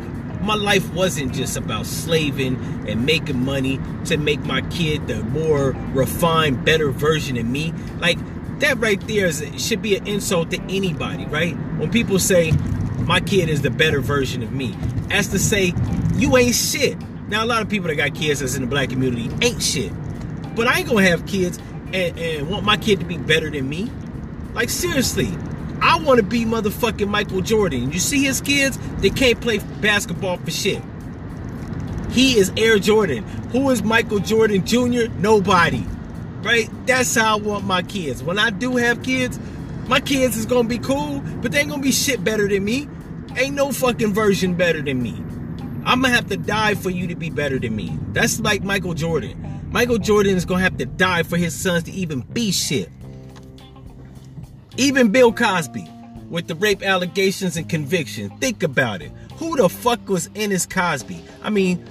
My 0.43 0.55
life 0.55 0.93
wasn't 0.93 1.33
just 1.33 1.57
about 1.57 1.87
slaving 1.87 2.57
and 2.87 3.07
making 3.07 3.43
money 3.43 3.81
to 4.07 4.19
make 4.19 4.41
my 4.41 4.61
kid 4.69 5.07
the 5.07 5.23
more 5.23 5.71
refined, 5.95 6.63
better 6.63 6.91
version 6.91 7.39
of 7.39 7.47
me. 7.47 7.73
Like 8.01 8.19
that 8.59 8.77
right 8.79 9.01
there 9.09 9.29
is, 9.29 9.43
should 9.57 9.81
be 9.81 9.97
an 9.97 10.07
insult 10.07 10.51
to 10.51 10.61
anybody, 10.65 11.25
right? 11.25 11.55
When 11.79 11.91
people 11.91 12.19
say 12.19 12.53
my 12.99 13.21
kid 13.21 13.49
is 13.49 13.63
the 13.63 13.71
better 13.71 14.01
version 14.01 14.43
of 14.43 14.53
me, 14.53 14.77
as 15.11 15.29
to 15.29 15.39
say 15.39 15.73
you 16.23 16.37
ain't 16.37 16.55
shit. 16.55 16.97
Now 17.29 17.45
a 17.45 17.47
lot 17.47 17.63
of 17.63 17.69
people 17.69 17.89
that 17.89 17.97
got 17.97 18.15
kids 18.15 18.41
that's 18.41 18.55
in 18.55 18.63
the 18.63 18.69
black 18.69 18.91
community 18.91 19.31
ain't 19.43 19.63
shit, 19.63 19.93
but 20.57 20.69
I 20.69 20.79
ain't 20.81 20.89
gonna 20.89 21.07
have 21.07 21.27
kids 21.27 21.59
and, 21.93 22.19
and 22.19 22.49
want 22.49 22.65
my 22.65 22.77
kid 22.79 23.01
to 23.01 23.07
be 23.07 23.19
better 23.19 23.51
than 23.51 23.69
me. 23.69 23.91
Like 24.55 24.71
seriously, 24.71 25.31
I 25.81 25.99
want 25.99 26.19
to 26.19 26.23
be 26.23 26.45
motherfucking 26.45 27.09
Michael 27.09 27.41
Jordan. 27.43 27.93
You 27.93 27.99
see 27.99 28.25
his 28.25 28.41
kids? 28.41 28.79
They 28.99 29.11
can't 29.11 29.41
play 29.41 29.59
basketball 29.81 30.39
for 30.39 30.51
shit. 30.51 30.83
He 32.11 32.39
is 32.39 32.53
Air 32.57 32.79
Jordan. 32.79 33.25
Who 33.53 33.71
is 33.71 33.83
Michael 33.83 34.21
Jordan 34.21 34.67
Jr.? 34.67 35.09
Nobody. 35.19 35.85
Right? 36.43 36.71
That's 36.87 37.15
how 37.15 37.39
I 37.39 37.41
want 37.41 37.65
my 37.65 37.83
kids. 37.83 38.23
When 38.23 38.39
I 38.39 38.51
do 38.51 38.77
have 38.77 39.03
kids, 39.03 39.39
My 39.89 40.01
kids 40.01 40.37
is 40.37 40.47
gonna 40.47 40.69
be 40.69 40.79
cool, 40.79 41.21
but 41.43 41.53
they 41.53 41.61
ain't 41.61 41.71
gonna 41.71 41.83
be 41.83 41.93
shit 41.93 42.23
better 42.23 42.49
than 42.49 42.65
me. 42.65 42.89
Ain't 43.37 43.55
no 43.55 43.73
fucking 43.73 44.15
version 44.15 44.55
better 44.55 44.81
than 44.81 45.03
me. 45.03 45.23
I'm 45.85 46.01
gonna 46.01 46.15
have 46.15 46.29
to 46.29 46.37
die 46.37 46.75
for 46.75 46.91
you 46.91 47.07
to 47.09 47.15
be 47.17 47.31
better 47.31 47.59
than 47.59 47.75
me. 47.75 47.99
That's 48.13 48.41
like 48.41 48.63
Michael 48.63 48.95
Jordan. 48.95 49.69
Michael 49.71 49.99
Jordan 49.99 50.37
is 50.37 50.45
gonna 50.45 50.63
have 50.63 50.79
to 50.79 50.87
die 50.87 51.23
for 51.23 51.37
his 51.37 51.55
sons 51.55 51.85
to 51.85 51.93
even 51.93 52.21
be 52.21 52.53
shit. 52.53 52.91
Even 54.77 55.11
Bill 55.11 55.33
Cosby 55.33 55.89
with 56.29 56.47
the 56.47 56.55
rape 56.55 56.83
allegations 56.83 57.57
and 57.57 57.69
conviction. 57.69 58.31
Think 58.39 58.63
about 58.63 59.03
it. 59.03 59.13
Who 59.37 59.57
the 59.57 59.69
fuck 59.69 60.09
was 60.09 60.31
Ennis 60.35 60.67
Cosby? 60.67 61.23
I 61.43 61.51
mean, 61.51 61.85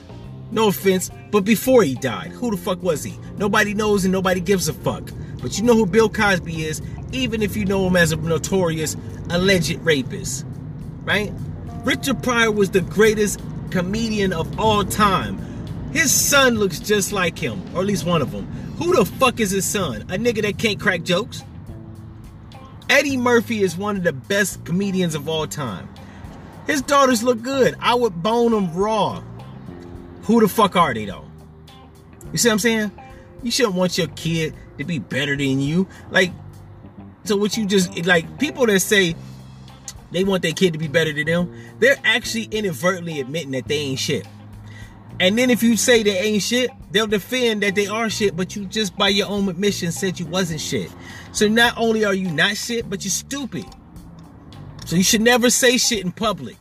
no 0.51 0.69
offense, 0.69 1.12
but 1.32 1.41
before 1.41 1.84
he 1.84 1.95
died, 1.95 2.32
who 2.32 2.51
the 2.51 2.58
fuck 2.58 2.82
was 2.82 3.04
he? 3.04 3.17
Nobody 3.38 3.73
knows 3.73 4.04
and 4.04 4.12
nobody 4.12 4.39
gives 4.39 4.67
a 4.67 4.73
fuck. 4.73 5.12
But 5.41 5.58
you 5.58 5.63
know 5.63 5.75
who 5.75 5.86
Bill 5.86 6.10
Cosby 6.10 6.65
is, 6.65 6.82
even 7.12 7.41
if 7.41 7.56
you 7.58 7.65
know 7.65 7.88
him 7.88 7.95
as 7.95 8.12
a 8.12 8.15
notorious 8.15 8.95
alleged 9.30 9.80
rapist, 9.82 10.45
right? 11.04 11.32
Richard 11.84 12.21
Pryor 12.21 12.51
was 12.51 12.71
the 12.71 12.82
greatest 12.82 13.41
comedian 13.71 14.34
of 14.34 14.60
all 14.60 14.84
time. 14.84 15.38
His 15.91 16.12
son 16.12 16.55
looks 16.55 16.79
just 16.79 17.12
like 17.12 17.38
him, 17.38 17.62
or 17.73 17.81
at 17.81 17.88
least 17.88 18.05
one 18.05 18.21
of 18.21 18.31
them. 18.31 18.45
Who 18.77 18.95
the 18.95 19.05
fuck 19.05 19.39
is 19.39 19.51
his 19.51 19.65
son? 19.65 20.03
A 20.03 20.17
nigga 20.17 20.41
that 20.43 20.57
can't 20.57 20.79
crack 20.79 21.03
jokes? 21.03 21.43
Eddie 22.89 23.17
Murphy 23.17 23.62
is 23.62 23.77
one 23.77 23.97
of 23.97 24.03
the 24.03 24.13
best 24.13 24.63
comedians 24.65 25.15
of 25.15 25.27
all 25.29 25.47
time. 25.47 25.89
His 26.67 26.81
daughters 26.81 27.23
look 27.23 27.41
good. 27.41 27.75
I 27.79 27.95
would 27.95 28.21
bone 28.21 28.51
them 28.51 28.73
raw. 28.73 29.23
Who 30.23 30.41
the 30.41 30.47
fuck 30.47 30.75
are 30.75 30.93
they 30.93 31.05
though? 31.05 31.25
You 32.31 32.38
see 32.38 32.49
what 32.49 32.53
I'm 32.53 32.60
saying? 32.60 32.91
You 33.43 33.51
shouldn't 33.51 33.75
want 33.75 33.97
your 33.97 34.07
kid 34.07 34.53
to 34.77 34.84
be 34.84 34.99
better 34.99 35.36
than 35.36 35.60
you. 35.60 35.88
Like, 36.12 36.31
so 37.23 37.36
what 37.36 37.57
you 37.57 37.65
just 37.65 38.05
like 38.05 38.39
people 38.39 38.65
that 38.67 38.79
say 38.79 39.15
they 40.12 40.24
want 40.24 40.43
their 40.43 40.52
kid 40.52 40.74
to 40.74 40.80
be 40.80 40.88
better 40.88 41.13
than 41.13 41.26
them, 41.26 41.54
they're 41.80 41.97
actually 42.04 42.43
inadvertently 42.45 43.19
admitting 43.19 43.52
that 43.52 43.67
they 43.67 43.78
ain't 43.78 44.00
shit. 44.00 44.28
And 45.19 45.38
then 45.38 45.50
if 45.50 45.62
you 45.62 45.78
say 45.78 46.02
they 46.04 46.17
ain't 46.17 46.41
shit, 46.41 46.71
they'll 46.91 47.08
defend 47.08 47.62
that 47.63 47.76
they 47.76 47.88
are 47.88 48.10
shit, 48.10 48.36
but 48.36 48.56
you 48.56 48.65
just 48.65 48.97
by 48.97 49.10
your 49.10 49.28
own 49.28 49.47
admission 49.50 49.91
said 49.91 50.19
you 50.19 50.26
wasn't 50.26 50.62
shit. 50.62 50.91
So 51.32 51.47
not 51.47 51.78
only 51.78 52.04
are 52.06 52.13
you 52.13 52.32
not 52.32 52.58
shit, 52.58 52.89
but 52.89 53.04
you're 53.04 53.12
stupid. 53.12 53.65
So 54.86 54.95
you 54.95 55.04
should 55.04 55.21
never 55.21 55.50
say 55.50 55.78
shit 55.78 56.04
in 56.04 56.12
public. 56.12 56.58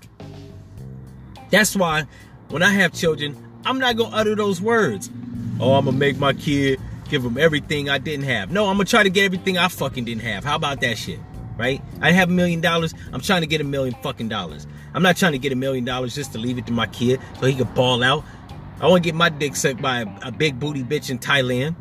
That's 1.51 1.75
why 1.75 2.05
when 2.51 2.63
I 2.63 2.71
have 2.71 2.93
children, 2.93 3.37
I'm 3.65 3.79
not 3.79 3.97
gonna 3.97 4.15
utter 4.15 4.35
those 4.35 4.61
words. 4.61 5.11
Oh, 5.59 5.75
I'm 5.75 5.87
gonna 5.87 5.97
make 5.97 6.19
my 6.19 6.33
kid 6.33 6.81
give 7.09 7.23
them 7.23 7.39
everything 7.39 7.89
I 7.89 7.99
didn't 7.99 8.27
have. 8.27 8.51
No, 8.51 8.67
I'm 8.67 8.77
gonna 8.77 8.85
try 8.85 9.03
to 9.03 9.11
get 9.11 9.25
everything 9.25 9.59
I 9.59 9.69
fucking 9.69 10.05
didn't 10.05 10.23
have. 10.23 10.45
How 10.45 10.57
about 10.57 10.81
that 10.83 10.97
shit? 10.99 11.19
Right? 11.61 11.83
I 12.01 12.13
have 12.13 12.31
a 12.31 12.33
million 12.33 12.63
dollars. 12.63 12.95
I'm 13.13 13.21
trying 13.21 13.43
to 13.43 13.47
get 13.47 13.61
a 13.61 13.65
million 13.65 13.95
fucking 14.03 14.31
dollars. 14.31 14.67
I'm 14.95 15.03
not 15.03 15.19
trying 15.19 15.33
to 15.33 15.39
get 15.39 15.53
a 15.53 15.57
million 15.57 15.85
dollars 15.85 16.15
just 16.15 16.33
to 16.33 16.39
leave 16.39 16.57
it 16.57 16.67
to 16.69 16.73
my 16.73 16.87
kid 16.87 17.21
so 17.39 17.45
he 17.45 17.55
can 17.55 17.73
ball 17.75 18.03
out. 18.03 18.25
I 18.81 18.87
want 18.89 19.05
to 19.05 19.07
get 19.07 19.15
my 19.15 19.29
dick 19.29 19.55
sucked 19.55 19.83
by 19.83 20.01
a, 20.01 20.29
a 20.29 20.33
big 20.33 20.59
booty 20.59 20.83
bitch 20.83 21.11
in 21.11 21.19
Thailand. 21.19 21.77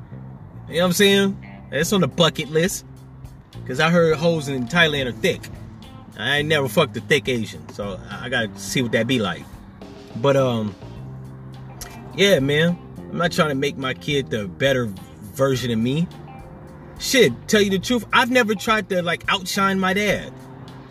You 0.68 0.76
know 0.76 0.82
what 0.82 0.86
I'm 0.88 0.92
saying? 0.92 1.62
That's 1.72 1.94
on 1.94 2.02
the 2.02 2.10
bucket 2.10 2.50
list. 2.50 2.86
Cause 3.66 3.80
I 3.80 3.90
heard 3.90 4.18
hoes 4.18 4.50
in 4.50 4.68
Thailand 4.68 5.06
are 5.06 5.14
thick. 5.14 5.48
I 6.18 6.40
ain't 6.40 6.50
never 6.50 6.68
fucked 6.68 6.98
a 6.98 7.02
thick 7.02 7.30
Asian, 7.30 7.70
so 7.70 7.98
I 8.10 8.28
gotta 8.28 8.50
see 8.60 8.82
what 8.82 8.92
that 8.92 9.08
be 9.08 9.20
like. 9.20 9.46
But 10.18 10.36
um, 10.36 10.76
yeah, 12.16 12.40
man, 12.40 12.78
I'm 12.98 13.18
not 13.18 13.32
trying 13.32 13.50
to 13.50 13.56
make 13.56 13.78
my 13.78 13.94
kid 13.94 14.30
the 14.30 14.48
better 14.48 14.90
version 15.34 15.72
of 15.72 15.80
me. 15.80 16.06
Shit, 17.00 17.32
tell 17.48 17.62
you 17.62 17.70
the 17.70 17.80
truth, 17.80 18.06
I've 18.12 18.30
never 18.30 18.54
tried 18.56 18.90
to 18.90 19.02
like 19.02 19.24
outshine 19.30 19.80
my 19.80 19.94
dad. 19.94 20.34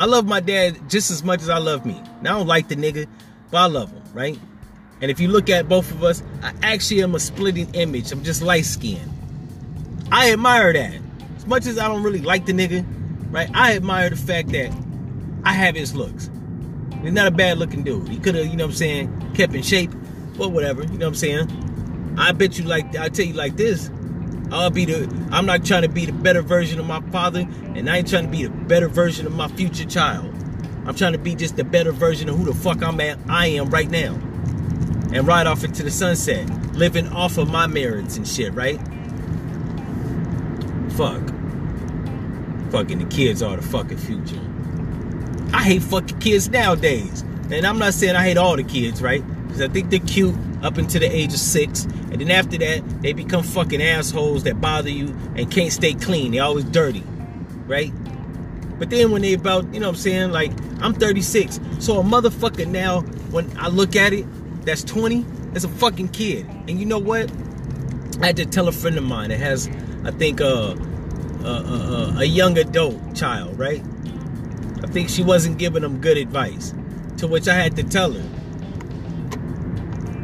I 0.01 0.07
love 0.07 0.27
my 0.27 0.41
dad 0.41 0.89
just 0.89 1.11
as 1.11 1.23
much 1.23 1.43
as 1.43 1.51
I 1.51 1.59
love 1.59 1.85
me. 1.85 2.01
Now 2.23 2.37
I 2.37 2.39
don't 2.39 2.47
like 2.47 2.69
the 2.69 2.77
nigga, 2.77 3.07
but 3.51 3.59
I 3.59 3.67
love 3.67 3.93
him, 3.93 4.03
right? 4.15 4.39
And 5.03 5.11
if 5.11 5.21
you 5.21 5.29
look 5.29 5.51
at 5.51 5.69
both 5.69 5.91
of 5.91 6.03
us, 6.03 6.23
I 6.43 6.53
actually 6.63 7.03
am 7.03 7.15
a 7.15 7.21
splitting 7.21 7.73
image. 7.75 8.11
I'm 8.11 8.25
just 8.25 8.41
light 8.41 8.65
skinned. 8.65 9.13
I 10.11 10.33
admire 10.33 10.73
that 10.73 10.99
As 11.37 11.47
much 11.47 11.67
as 11.67 11.79
I 11.79 11.87
don't 11.87 12.03
really 12.03 12.23
like 12.23 12.47
the 12.47 12.53
nigga, 12.53 12.87
right? 13.31 13.51
I 13.55 13.77
admire 13.77 14.09
the 14.09 14.17
fact 14.17 14.49
that 14.53 14.75
I 15.45 15.53
have 15.53 15.75
his 15.75 15.95
looks. 15.95 16.31
He's 17.03 17.13
not 17.13 17.27
a 17.27 17.31
bad 17.31 17.59
looking 17.59 17.85
dude. 17.85 18.09
He 18.09 18.19
could 18.19 18.35
have, 18.35 18.47
you 18.47 18.57
know 18.57 18.65
what 18.65 18.73
I'm 18.73 18.77
saying, 18.77 19.33
kept 19.35 19.55
in 19.55 19.63
shape, 19.63 19.91
but 20.39 20.53
whatever, 20.53 20.83
you 20.83 20.89
know 20.97 21.07
what 21.07 21.09
I'm 21.09 21.15
saying? 21.17 22.15
I 22.19 22.33
bet 22.33 22.59
you 22.59 22.65
like 22.65 22.97
I 22.97 23.11
tell 23.11 23.27
you 23.27 23.35
like 23.35 23.57
this. 23.57 23.91
I'll 24.51 24.71
be 24.71 24.85
the 24.85 25.29
I'm 25.31 25.47
not 25.47 25.65
trying 25.65 25.83
to 25.83 25.89
be 25.89 26.07
the 26.07 26.13
better 26.13 26.43
version 26.43 26.81
of 26.81 26.87
my 26.87 27.01
father, 27.11 27.47
and 27.75 27.89
I 27.89 27.99
ain't 27.99 28.09
trying 28.09 28.25
to 28.25 28.31
be 28.31 28.45
the 28.45 28.51
better 28.51 28.89
version 28.89 29.27
of 29.27 29.35
my 29.35 29.49
future 29.49 29.85
child. 29.85 30.35
I'm 30.87 30.95
trying 30.95 31.13
to 31.13 31.19
be 31.19 31.35
just 31.35 31.57
the 31.57 31.65
better 31.65 31.93
version 31.93 32.29
of 32.31 32.37
who 32.37 32.47
the 32.47 32.55
fuck 32.55 32.83
I'm 32.83 32.99
at 33.01 33.19
I 33.29 33.49
am 33.49 33.69
right 33.69 33.91
now. 33.91 34.15
And 35.13 35.27
ride 35.27 35.47
off 35.47 35.65
into 35.65 35.83
the 35.83 35.91
sunset, 35.91 36.49
living 36.75 37.09
off 37.09 37.37
of 37.37 37.51
my 37.51 37.67
merits 37.67 38.17
and 38.17 38.27
shit, 38.27 38.55
right? 38.55 38.79
Fuck. 40.93 41.23
Fucking 42.71 42.99
the 42.99 43.07
kids 43.11 43.43
are 43.43 43.57
the 43.57 43.63
fucking 43.63 43.99
future. 43.99 44.41
I 45.53 45.63
hate 45.63 45.83
fucking 45.83 46.19
kids 46.21 46.49
nowadays. 46.49 47.23
And 47.51 47.67
I'm 47.67 47.79
not 47.79 47.95
saying 47.95 48.17
I 48.17 48.23
hate 48.23 48.37
all 48.37 48.57
the 48.57 48.65
kids, 48.65 49.01
right? 49.03 49.25
Because 49.47 49.63
I 49.63 49.69
think 49.69 49.91
they're 49.91 50.01
cute 50.01 50.35
up 50.63 50.79
until 50.79 51.01
the 51.01 51.15
age 51.15 51.33
of 51.33 51.41
six. 51.41 51.85
And 51.85 52.21
then 52.21 52.31
after 52.31 52.59
that, 52.59 53.03
they 53.03 53.13
become 53.13 53.43
fucking 53.43 53.83
assholes 53.83 54.45
that 54.45 54.61
bother 54.61 54.91
you 54.91 55.09
and 55.37 55.51
can't 55.51 55.73
stay 55.73 55.95
clean. 55.95 56.33
They're 56.33 56.43
always 56.43 56.65
dirty, 56.65 57.05
right? 57.67 57.93
But 58.79 58.91
then 58.91 59.11
when 59.11 59.23
they 59.23 59.35
about, 59.35 59.73
you 59.75 59.81
know 59.81 59.89
what 59.89 59.97
I'm 59.97 60.01
saying? 60.01 60.33
Like, 60.33 60.53
I'm 60.81 60.95
36. 60.95 61.61
So 61.81 61.99
a 61.99 62.03
motherfucker 62.03 62.67
now, 62.67 63.01
when 63.31 63.57
I 63.59 63.69
look 63.69 63.97
at 63.97 64.13
it, 64.13 64.25
that's 64.65 64.85
20, 64.85 65.25
that's 65.53 65.65
a 65.65 65.69
fucking 65.69 66.09
kid. 66.09 66.47
And 66.69 66.79
you 66.79 66.87
know 66.87 66.99
what? 66.99 67.31
I 68.23 68.27
had 68.27 68.37
to 68.37 68.47
tell 68.47 68.69
a 68.69 68.73
friend 68.73 68.97
of 68.97 69.05
mine 69.05 69.31
that 69.31 69.39
has, 69.39 69.69
I 70.05 70.11
think, 70.13 70.41
uh, 70.41 70.75
a, 71.45 72.15
a, 72.19 72.25
young 72.25 72.59
adult 72.59 73.15
child, 73.15 73.59
right? 73.59 73.83
I 74.83 74.87
think 74.89 75.09
she 75.09 75.23
wasn't 75.23 75.59
giving 75.59 75.83
them 75.83 76.01
good 76.01 76.19
advice. 76.19 76.75
To 77.19 77.27
which 77.27 77.49
I 77.49 77.55
had 77.55 77.77
to 77.77 77.83
tell 77.83 78.13
her, 78.13 78.38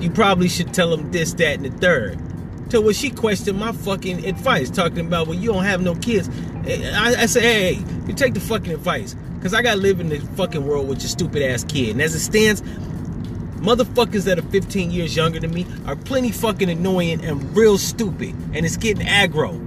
you 0.05 0.11
probably 0.11 0.49
should 0.49 0.75
tell 0.75 0.95
them 0.95 1.11
this, 1.11 1.33
that, 1.35 1.57
and 1.57 1.64
the 1.64 1.71
third. 1.71 2.21
To 2.71 2.81
which 2.81 2.97
she 2.97 3.11
questioned 3.11 3.59
my 3.59 3.73
fucking 3.73 4.25
advice, 4.27 4.71
talking 4.71 5.01
about, 5.01 5.27
well, 5.27 5.38
you 5.38 5.53
don't 5.53 5.64
have 5.64 5.81
no 5.81 5.95
kids. 5.95 6.29
Eh, 6.67 6.93
I, 6.95 7.23
I 7.23 7.27
said, 7.27 7.43
hey, 7.43 7.75
hey, 7.75 7.85
you 8.07 8.12
take 8.12 8.35
the 8.35 8.40
fucking 8.40 8.73
advice. 8.73 9.14
Because 9.35 9.55
I 9.55 9.62
got 9.62 9.75
to 9.75 9.81
live 9.81 10.01
in 10.01 10.11
the 10.11 10.19
fucking 10.19 10.67
world 10.67 10.88
with 10.88 11.01
your 11.01 11.09
stupid 11.09 11.43
ass 11.43 11.64
kid. 11.64 11.90
And 11.90 12.03
as 12.03 12.14
it 12.14 12.21
stands, 12.21 12.61
motherfuckers 13.61 14.25
that 14.25 14.38
are 14.38 14.43
15 14.43 14.90
years 14.90 15.17
younger 15.17 15.40
than 15.40 15.53
me 15.53 15.67
are 15.87 15.97
plenty 15.97 16.31
fucking 16.33 16.69
annoying 16.69 17.25
and 17.25 17.57
real 17.57 17.79
stupid. 17.79 18.35
And 18.53 18.67
it's 18.67 18.77
getting 18.77 19.07
aggro. 19.07 19.59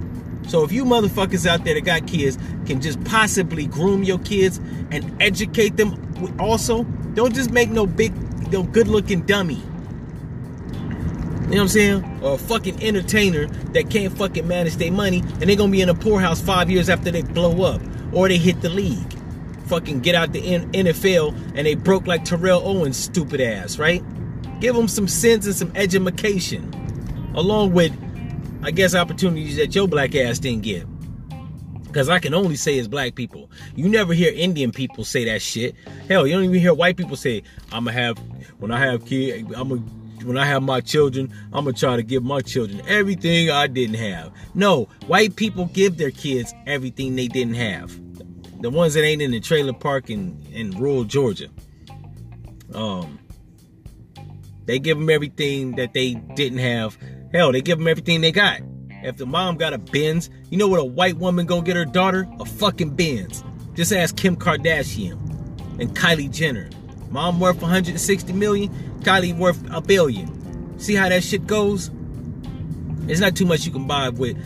So 0.48 0.62
if 0.62 0.72
you 0.72 0.84
motherfuckers 0.84 1.46
out 1.46 1.64
there 1.64 1.74
that 1.74 1.82
got 1.82 2.06
kids 2.06 2.38
can 2.66 2.80
just 2.80 3.02
possibly 3.04 3.66
groom 3.66 4.02
your 4.02 4.18
kids 4.20 4.58
and 4.90 5.20
educate 5.20 5.76
them 5.76 6.36
also, 6.38 6.84
don't 7.14 7.34
just 7.34 7.50
make 7.50 7.70
no 7.70 7.86
big, 7.86 8.12
no 8.52 8.62
good 8.62 8.88
looking 8.88 9.22
dummy. 9.22 9.62
You 11.48 11.54
know 11.54 11.62
what 11.62 11.62
I'm 11.62 11.68
saying? 11.68 12.20
Or 12.22 12.34
a 12.34 12.38
fucking 12.38 12.82
entertainer 12.82 13.46
that 13.46 13.88
can't 13.88 14.16
fucking 14.18 14.46
manage 14.46 14.76
their 14.76 14.92
money 14.92 15.20
and 15.20 15.42
they're 15.48 15.56
gonna 15.56 15.72
be 15.72 15.80
in 15.80 15.88
a 15.88 15.94
poorhouse 15.94 16.42
five 16.42 16.70
years 16.70 16.90
after 16.90 17.10
they 17.10 17.22
blow 17.22 17.64
up 17.64 17.80
or 18.12 18.28
they 18.28 18.36
hit 18.36 18.60
the 18.60 18.68
league. 18.68 19.14
Fucking 19.66 20.00
get 20.00 20.14
out 20.14 20.34
the 20.34 20.42
NFL 20.42 21.34
and 21.54 21.66
they 21.66 21.74
broke 21.74 22.06
like 22.06 22.26
Terrell 22.26 22.60
Owens' 22.68 22.98
stupid 22.98 23.40
ass, 23.40 23.78
right? 23.78 24.02
Give 24.60 24.76
them 24.76 24.88
some 24.88 25.08
sense 25.08 25.46
and 25.46 25.54
some 25.54 25.72
education. 25.74 26.70
Along 27.34 27.72
with 27.72 27.92
I 28.62 28.70
guess 28.70 28.94
opportunities 28.94 29.56
that 29.56 29.74
your 29.74 29.88
black 29.88 30.14
ass 30.14 30.38
didn't 30.38 30.64
get. 30.64 30.86
Because 31.84 32.10
I 32.10 32.18
can 32.18 32.34
only 32.34 32.56
say 32.56 32.78
as 32.78 32.88
black 32.88 33.14
people. 33.14 33.50
You 33.74 33.88
never 33.88 34.12
hear 34.12 34.30
Indian 34.34 34.70
people 34.70 35.04
say 35.04 35.24
that 35.24 35.40
shit. 35.40 35.74
Hell, 36.08 36.26
you 36.26 36.34
don't 36.34 36.44
even 36.44 36.60
hear 36.60 36.74
white 36.74 36.98
people 36.98 37.16
say, 37.16 37.42
I'ma 37.72 37.90
have, 37.92 38.18
when 38.58 38.70
I 38.70 38.78
have 38.84 39.06
kids, 39.06 39.50
I'ma, 39.56 39.76
when 40.28 40.38
I 40.38 40.46
have 40.46 40.62
my 40.62 40.80
children, 40.80 41.32
I'm 41.52 41.64
gonna 41.64 41.72
try 41.72 41.96
to 41.96 42.02
give 42.02 42.22
my 42.22 42.40
children 42.40 42.80
everything 42.86 43.50
I 43.50 43.66
didn't 43.66 43.96
have. 43.96 44.32
No, 44.54 44.84
white 45.06 45.34
people 45.34 45.66
give 45.66 45.96
their 45.96 46.10
kids 46.12 46.54
everything 46.66 47.16
they 47.16 47.28
didn't 47.28 47.54
have. 47.54 47.98
The 48.60 48.70
ones 48.70 48.94
that 48.94 49.04
ain't 49.04 49.22
in 49.22 49.32
the 49.32 49.40
trailer 49.40 49.72
park 49.72 50.10
in, 50.10 50.40
in 50.52 50.70
rural 50.72 51.04
Georgia. 51.04 51.48
Um, 52.74 53.18
they 54.66 54.78
give 54.78 54.98
them 54.98 55.10
everything 55.10 55.76
that 55.76 55.94
they 55.94 56.14
didn't 56.14 56.58
have 56.58 56.98
Hell, 57.32 57.52
they 57.52 57.60
give 57.60 57.78
them 57.78 57.88
everything 57.88 58.20
they 58.20 58.32
got. 58.32 58.60
If 59.02 59.18
the 59.18 59.26
mom 59.26 59.58
got 59.58 59.74
a 59.74 59.78
Benz, 59.78 60.30
you 60.50 60.56
know 60.56 60.66
what 60.66 60.80
a 60.80 60.84
white 60.84 61.18
woman 61.18 61.46
gonna 61.46 61.62
get 61.62 61.76
her 61.76 61.84
daughter? 61.84 62.26
A 62.40 62.44
fucking 62.44 62.96
Benz. 62.96 63.44
Just 63.74 63.92
ask 63.92 64.16
Kim 64.16 64.34
Kardashian 64.34 65.18
and 65.78 65.94
Kylie 65.94 66.30
Jenner. 66.32 66.70
Mom 67.10 67.40
worth 67.40 67.60
160 67.60 68.32
million, 68.32 68.70
Kylie 69.00 69.36
worth 69.36 69.62
a 69.70 69.80
billion. 69.80 70.78
See 70.78 70.94
how 70.94 71.08
that 71.08 71.24
shit 71.24 71.46
goes? 71.46 71.90
It's 73.06 73.20
not 73.20 73.34
too 73.34 73.46
much 73.46 73.64
you 73.64 73.72
can 73.72 73.86
buy 73.86 74.10
with 74.10 74.36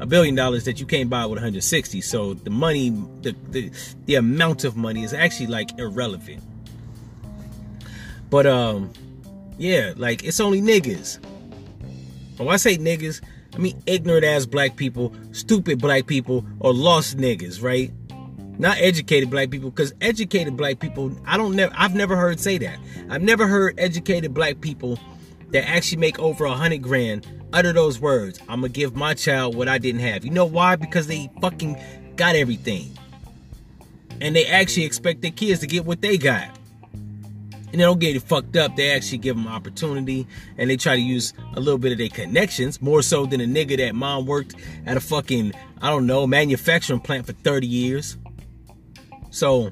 a 0.00 0.06
billion 0.06 0.34
dollars 0.34 0.64
that 0.64 0.80
you 0.80 0.86
can't 0.86 1.10
buy 1.10 1.26
with 1.26 1.38
160. 1.38 2.00
So 2.00 2.34
the 2.34 2.50
money, 2.50 2.90
the, 3.22 3.36
the 3.50 3.70
the 4.06 4.14
amount 4.14 4.64
of 4.64 4.76
money 4.76 5.02
is 5.02 5.12
actually 5.12 5.48
like 5.48 5.78
irrelevant. 5.78 6.42
But 8.30 8.46
um, 8.46 8.92
yeah, 9.58 9.92
like 9.96 10.24
it's 10.24 10.40
only 10.40 10.60
niggas. 10.60 11.22
When 12.38 12.48
I 12.48 12.56
say 12.56 12.76
niggas, 12.76 13.22
I 13.54 13.58
mean 13.58 13.82
ignorant 13.86 14.24
ass 14.24 14.46
black 14.46 14.76
people, 14.76 15.14
stupid 15.32 15.80
black 15.80 16.06
people, 16.06 16.44
or 16.60 16.72
lost 16.74 17.16
niggas, 17.16 17.62
right? 17.62 17.92
Not 18.58 18.78
educated 18.78 19.30
black 19.30 19.50
people, 19.50 19.70
because 19.70 19.92
educated 20.00 20.56
black 20.56 20.78
people, 20.78 21.12
I 21.26 21.36
don't 21.36 21.54
never 21.54 21.74
I've 21.76 21.94
never 21.94 22.16
heard 22.16 22.40
say 22.40 22.58
that. 22.58 22.78
I've 23.10 23.22
never 23.22 23.46
heard 23.46 23.74
educated 23.78 24.32
black 24.32 24.60
people 24.60 24.98
that 25.50 25.68
actually 25.68 25.98
make 25.98 26.18
over 26.18 26.44
a 26.44 26.54
hundred 26.54 26.82
grand 26.82 27.26
utter 27.52 27.72
those 27.72 28.00
words. 28.00 28.40
I'm 28.48 28.60
gonna 28.60 28.68
give 28.68 28.96
my 28.96 29.14
child 29.14 29.54
what 29.54 29.68
I 29.68 29.78
didn't 29.78 30.00
have. 30.00 30.24
You 30.24 30.30
know 30.30 30.44
why? 30.44 30.76
Because 30.76 31.06
they 31.06 31.30
fucking 31.40 31.76
got 32.16 32.34
everything. 32.34 32.96
And 34.20 34.34
they 34.34 34.46
actually 34.46 34.84
expect 34.84 35.22
their 35.22 35.30
kids 35.30 35.60
to 35.60 35.66
get 35.66 35.84
what 35.84 36.00
they 36.00 36.16
got. 36.16 36.48
And 37.72 37.80
they 37.80 37.84
don't 37.84 37.98
get 37.98 38.16
it 38.16 38.22
fucked 38.22 38.56
up. 38.56 38.74
They 38.76 38.90
actually 38.92 39.18
give 39.18 39.36
them 39.36 39.46
opportunity 39.46 40.26
and 40.56 40.70
they 40.70 40.76
try 40.76 40.96
to 40.96 41.02
use 41.02 41.34
a 41.54 41.60
little 41.60 41.78
bit 41.78 41.92
of 41.92 41.98
their 41.98 42.08
connections 42.08 42.80
more 42.80 43.02
so 43.02 43.26
than 43.26 43.40
a 43.40 43.44
nigga 43.44 43.76
that 43.76 43.94
mom 43.94 44.24
worked 44.24 44.54
at 44.86 44.96
a 44.96 45.00
fucking, 45.00 45.52
I 45.82 45.90
don't 45.90 46.06
know, 46.06 46.26
manufacturing 46.26 47.00
plant 47.00 47.26
for 47.26 47.32
30 47.32 47.66
years. 47.66 48.16
So 49.36 49.70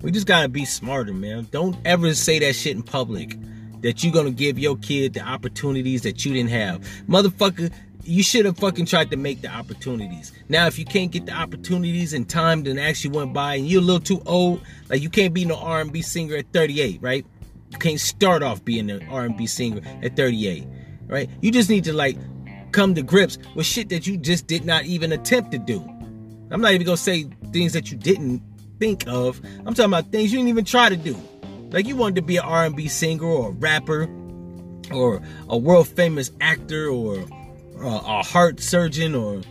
we 0.00 0.12
just 0.12 0.28
gotta 0.28 0.48
be 0.48 0.64
smarter, 0.64 1.12
man. 1.12 1.48
Don't 1.50 1.76
ever 1.84 2.14
say 2.14 2.38
that 2.38 2.52
shit 2.54 2.76
in 2.76 2.84
public 2.84 3.36
that 3.80 4.04
you're 4.04 4.12
gonna 4.12 4.30
give 4.30 4.60
your 4.60 4.76
kid 4.76 5.14
the 5.14 5.22
opportunities 5.22 6.02
that 6.02 6.24
you 6.24 6.32
didn't 6.34 6.50
have. 6.50 6.80
Motherfucker, 7.08 7.72
you 8.04 8.22
should 8.22 8.44
have 8.44 8.56
fucking 8.58 8.86
tried 8.86 9.10
to 9.10 9.16
make 9.16 9.42
the 9.42 9.48
opportunities. 9.48 10.30
Now, 10.48 10.68
if 10.68 10.78
you 10.78 10.84
can't 10.84 11.10
get 11.10 11.26
the 11.26 11.32
opportunities 11.32 12.12
in 12.12 12.26
time 12.26 12.62
then 12.62 12.78
actually 12.78 13.10
went 13.10 13.32
by 13.32 13.56
and 13.56 13.66
you're 13.66 13.82
a 13.82 13.84
little 13.84 13.98
too 13.98 14.22
old, 14.24 14.62
like 14.88 15.02
you 15.02 15.10
can't 15.10 15.34
be 15.34 15.44
no 15.44 15.56
R&B 15.56 16.00
singer 16.02 16.36
at 16.36 16.52
38, 16.52 17.02
right? 17.02 17.26
You 17.70 17.78
can't 17.78 17.98
start 17.98 18.44
off 18.44 18.64
being 18.64 18.88
an 18.88 19.04
R&B 19.08 19.48
singer 19.48 19.80
at 20.00 20.14
38, 20.14 20.64
right? 21.08 21.28
You 21.40 21.50
just 21.50 21.70
need 21.70 21.82
to 21.84 21.92
like 21.92 22.16
come 22.70 22.94
to 22.94 23.02
grips 23.02 23.36
with 23.56 23.66
shit 23.66 23.88
that 23.88 24.06
you 24.06 24.16
just 24.16 24.46
did 24.46 24.64
not 24.64 24.84
even 24.84 25.10
attempt 25.10 25.50
to 25.50 25.58
do. 25.58 25.84
I'm 26.52 26.60
not 26.60 26.72
even 26.72 26.86
gonna 26.86 26.96
say 26.96 27.26
things 27.52 27.72
that 27.72 27.90
you 27.90 27.98
didn't 27.98 28.42
think 28.80 29.06
of. 29.06 29.40
I'm 29.60 29.74
talking 29.74 29.84
about 29.84 30.10
things 30.10 30.32
you 30.32 30.38
didn't 30.38 30.48
even 30.48 30.64
try 30.64 30.88
to 30.88 30.96
do. 30.96 31.16
Like 31.70 31.86
you 31.86 31.94
wanted 31.94 32.16
to 32.16 32.22
be 32.22 32.38
an 32.38 32.44
R&B 32.44 32.88
singer 32.88 33.24
or 33.24 33.50
a 33.50 33.52
rapper 33.52 34.08
or 34.92 35.22
a 35.48 35.56
world 35.56 35.86
famous 35.86 36.32
actor 36.40 36.88
or 36.88 37.18
uh, 37.78 38.00
a 38.04 38.22
heart 38.24 38.58
surgeon 38.58 39.14
or 39.14 39.42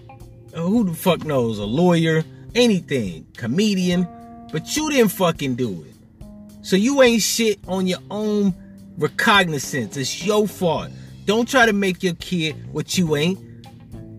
uh, 0.54 0.62
who 0.62 0.84
the 0.84 0.94
fuck 0.94 1.24
knows, 1.24 1.60
a 1.60 1.66
lawyer, 1.66 2.24
anything, 2.56 3.26
comedian, 3.38 4.08
but 4.52 4.76
you 4.76 4.90
didn't 4.90 5.12
fucking 5.12 5.56
do 5.56 5.86
it. 5.88 6.26
So 6.62 6.76
you 6.76 7.02
ain't 7.02 7.22
shit 7.22 7.60
on 7.68 7.88
your 7.88 8.00
own 8.12 8.54
recognizance. 8.98 9.96
It's 9.96 10.26
your 10.26 10.48
fault. 10.48 10.90
Don't 11.26 11.48
try 11.48 11.66
to 11.68 11.74
make 11.74 12.04
your 12.04 12.16
kid 12.16 12.74
what 12.74 12.98
you 12.98 13.16
ain't. 13.16 13.40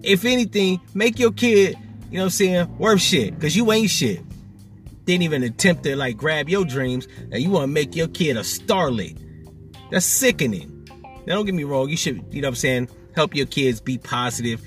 If 0.03 0.25
anything, 0.25 0.81
make 0.95 1.19
your 1.19 1.33
kid, 1.33 1.77
you 2.11 2.17
know 2.17 2.21
what 2.21 2.25
I'm 2.25 2.31
saying, 2.31 2.79
worth 2.79 3.03
shit, 3.03 3.35
because 3.35 3.55
you 3.55 3.71
ain't 3.73 3.91
shit. 3.91 4.23
Didn't 5.11 5.25
even 5.25 5.43
attempt 5.43 5.83
to 5.83 5.97
like 5.97 6.17
grab 6.17 6.49
your 6.49 6.65
dreams, 6.65 7.09
and 7.33 7.43
you 7.43 7.51
want 7.51 7.65
to 7.65 7.67
make 7.67 7.97
your 7.97 8.07
kid 8.07 8.37
a 8.37 8.43
starlet. 8.43 9.19
That's 9.91 10.07
sickening. 10.07 10.89
Now 11.27 11.35
don't 11.35 11.47
get 11.47 11.55
me 11.57 11.65
wrong, 11.65 11.89
you 11.89 11.97
should, 11.97 12.23
you 12.31 12.41
know 12.41 12.47
what 12.47 12.51
I'm 12.51 12.55
saying, 12.55 12.89
help 13.17 13.35
your 13.35 13.47
kids 13.47 13.81
be 13.81 13.99
positive, 13.99 14.63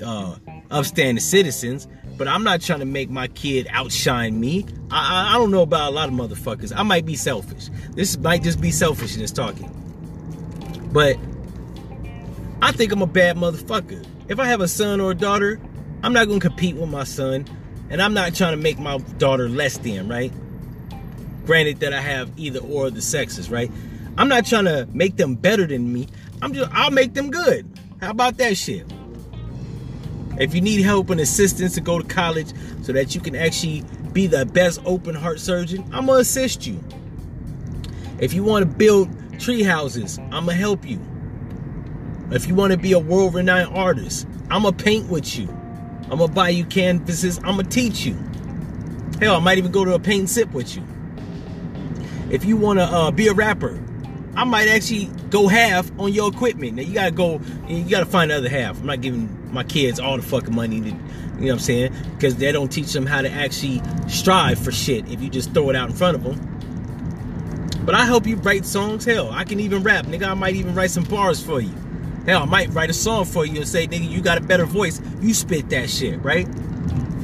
uh, 0.00 0.36
upstanding 0.70 1.20
citizens. 1.20 1.88
But 2.16 2.28
I'm 2.28 2.44
not 2.44 2.60
trying 2.60 2.78
to 2.78 2.84
make 2.84 3.10
my 3.10 3.26
kid 3.26 3.66
outshine 3.72 4.38
me. 4.38 4.66
I, 4.92 5.30
I, 5.30 5.34
I 5.34 5.36
don't 5.36 5.50
know 5.50 5.62
about 5.62 5.90
a 5.90 5.94
lot 5.96 6.08
of 6.08 6.14
motherfuckers. 6.14 6.72
I 6.76 6.84
might 6.84 7.04
be 7.04 7.16
selfish. 7.16 7.68
This 7.90 8.16
might 8.18 8.44
just 8.44 8.60
be 8.60 8.70
selfishness 8.70 9.32
talking. 9.32 9.68
But 10.92 11.16
I 12.62 12.70
think 12.70 12.92
I'm 12.92 13.02
a 13.02 13.06
bad 13.08 13.36
motherfucker. 13.36 14.06
If 14.28 14.38
I 14.38 14.44
have 14.44 14.60
a 14.60 14.68
son 14.68 15.00
or 15.00 15.10
a 15.10 15.16
daughter, 15.16 15.58
I'm 16.04 16.12
not 16.12 16.28
gonna 16.28 16.38
compete 16.38 16.76
with 16.76 16.88
my 16.88 17.02
son, 17.02 17.46
and 17.90 18.02
I'm 18.02 18.14
not 18.14 18.34
trying 18.34 18.56
to 18.56 18.62
make 18.62 18.78
my 18.78 18.98
daughter 19.18 19.48
less 19.48 19.78
than, 19.78 20.08
right? 20.08 20.32
Granted 21.46 21.80
that 21.80 21.92
I 21.92 22.00
have 22.00 22.30
either 22.36 22.60
or 22.60 22.90
the 22.90 23.00
sexes, 23.00 23.50
right? 23.50 23.70
I'm 24.18 24.28
not 24.28 24.46
trying 24.46 24.64
to 24.64 24.88
make 24.92 25.16
them 25.16 25.34
better 25.34 25.66
than 25.66 25.92
me. 25.92 26.08
I'm 26.42 26.52
just 26.52 26.70
I'll 26.72 26.90
make 26.90 27.14
them 27.14 27.30
good. 27.30 27.66
How 28.00 28.10
about 28.10 28.36
that 28.38 28.56
shit? 28.56 28.86
If 30.38 30.54
you 30.54 30.60
need 30.60 30.82
help 30.82 31.10
and 31.10 31.20
assistance 31.20 31.74
to 31.74 31.80
go 31.80 32.00
to 32.00 32.06
college 32.06 32.52
so 32.82 32.92
that 32.92 33.14
you 33.14 33.20
can 33.20 33.34
actually 33.34 33.84
be 34.12 34.26
the 34.26 34.46
best 34.46 34.80
open 34.84 35.14
heart 35.14 35.40
surgeon, 35.40 35.82
I'm 35.92 36.06
gonna 36.06 36.20
assist 36.20 36.66
you. 36.66 36.82
If 38.18 38.34
you 38.34 38.44
want 38.44 38.64
to 38.64 38.76
build 38.76 39.08
tree 39.40 39.62
houses, 39.62 40.18
I'm 40.18 40.46
gonna 40.46 40.54
help 40.54 40.84
you. 40.88 41.00
If 42.30 42.46
you 42.46 42.54
want 42.54 42.72
to 42.72 42.78
be 42.78 42.92
a 42.92 42.98
world 42.98 43.34
renowned 43.34 43.74
artist, 43.74 44.26
I'm 44.50 44.62
gonna 44.62 44.76
paint 44.76 45.08
with 45.08 45.38
you. 45.38 45.48
I'm 46.10 46.18
gonna 46.18 46.32
buy 46.32 46.48
you 46.48 46.64
canvases, 46.64 47.38
I'm 47.38 47.56
gonna 47.56 47.64
teach 47.64 48.06
you. 48.06 48.16
Hell, 49.20 49.36
I 49.36 49.40
might 49.40 49.58
even 49.58 49.72
go 49.72 49.84
to 49.84 49.94
a 49.94 49.98
paint 49.98 50.30
sip 50.30 50.52
with 50.52 50.76
you. 50.76 50.82
If 52.30 52.44
you 52.44 52.56
wanna 52.56 52.84
uh, 52.84 53.10
be 53.10 53.28
a 53.28 53.34
rapper, 53.34 53.78
I 54.34 54.44
might 54.44 54.68
actually 54.68 55.06
go 55.30 55.48
half 55.48 55.90
on 55.98 56.12
your 56.12 56.30
equipment. 56.30 56.74
Now 56.76 56.82
you 56.82 56.94
gotta 56.94 57.10
go, 57.10 57.40
you 57.68 57.84
gotta 57.84 58.06
find 58.06 58.30
the 58.30 58.36
other 58.36 58.48
half. 58.48 58.78
I'm 58.80 58.86
not 58.86 59.00
giving 59.00 59.52
my 59.52 59.64
kids 59.64 59.98
all 59.98 60.16
the 60.16 60.22
fucking 60.22 60.54
money 60.54 60.80
to, 60.80 60.86
you 60.86 60.92
know 60.92 61.00
what 61.38 61.50
I'm 61.52 61.58
saying? 61.58 61.94
Because 62.14 62.36
they 62.36 62.52
don't 62.52 62.68
teach 62.68 62.92
them 62.92 63.06
how 63.06 63.22
to 63.22 63.30
actually 63.30 63.82
strive 64.08 64.58
for 64.58 64.72
shit 64.72 65.10
if 65.10 65.20
you 65.20 65.28
just 65.28 65.52
throw 65.52 65.70
it 65.70 65.76
out 65.76 65.90
in 65.90 65.96
front 65.96 66.16
of 66.16 66.24
them. 66.24 66.38
But 67.84 67.94
I 67.94 68.04
help 68.04 68.26
you 68.26 68.36
write 68.36 68.66
songs. 68.66 69.04
Hell, 69.04 69.30
I 69.30 69.44
can 69.44 69.60
even 69.60 69.82
rap. 69.82 70.04
Nigga, 70.06 70.28
I 70.28 70.34
might 70.34 70.54
even 70.54 70.74
write 70.74 70.90
some 70.90 71.04
bars 71.04 71.42
for 71.42 71.60
you. 71.60 71.72
Hell, 72.28 72.42
I 72.42 72.44
might 72.44 72.68
write 72.74 72.90
a 72.90 72.92
song 72.92 73.24
for 73.24 73.46
you 73.46 73.56
and 73.56 73.66
say, 73.66 73.86
nigga, 73.86 74.06
you 74.06 74.20
got 74.20 74.36
a 74.36 74.42
better 74.42 74.66
voice. 74.66 75.00
You 75.22 75.32
spit 75.32 75.70
that 75.70 75.88
shit, 75.88 76.22
right? 76.22 76.46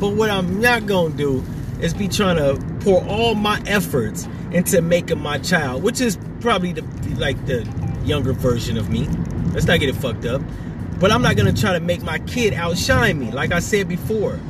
But 0.00 0.14
what 0.14 0.30
I'm 0.30 0.62
not 0.62 0.86
gonna 0.86 1.14
do 1.14 1.44
is 1.78 1.92
be 1.92 2.08
trying 2.08 2.38
to 2.38 2.58
pour 2.80 3.04
all 3.04 3.34
my 3.34 3.62
efforts 3.66 4.26
into 4.50 4.80
making 4.80 5.20
my 5.20 5.36
child, 5.36 5.82
which 5.82 6.00
is 6.00 6.18
probably 6.40 6.72
the 6.72 6.80
like 7.18 7.44
the 7.44 7.70
younger 8.06 8.32
version 8.32 8.78
of 8.78 8.88
me. 8.88 9.06
Let's 9.52 9.66
not 9.66 9.78
get 9.78 9.90
it 9.90 9.96
fucked 9.96 10.24
up. 10.24 10.40
But 10.98 11.12
I'm 11.12 11.20
not 11.20 11.36
gonna 11.36 11.52
try 11.52 11.74
to 11.74 11.80
make 11.80 12.02
my 12.02 12.18
kid 12.20 12.54
outshine 12.54 13.18
me. 13.18 13.30
Like 13.30 13.52
I 13.52 13.58
said 13.58 13.86
before, 13.86 14.40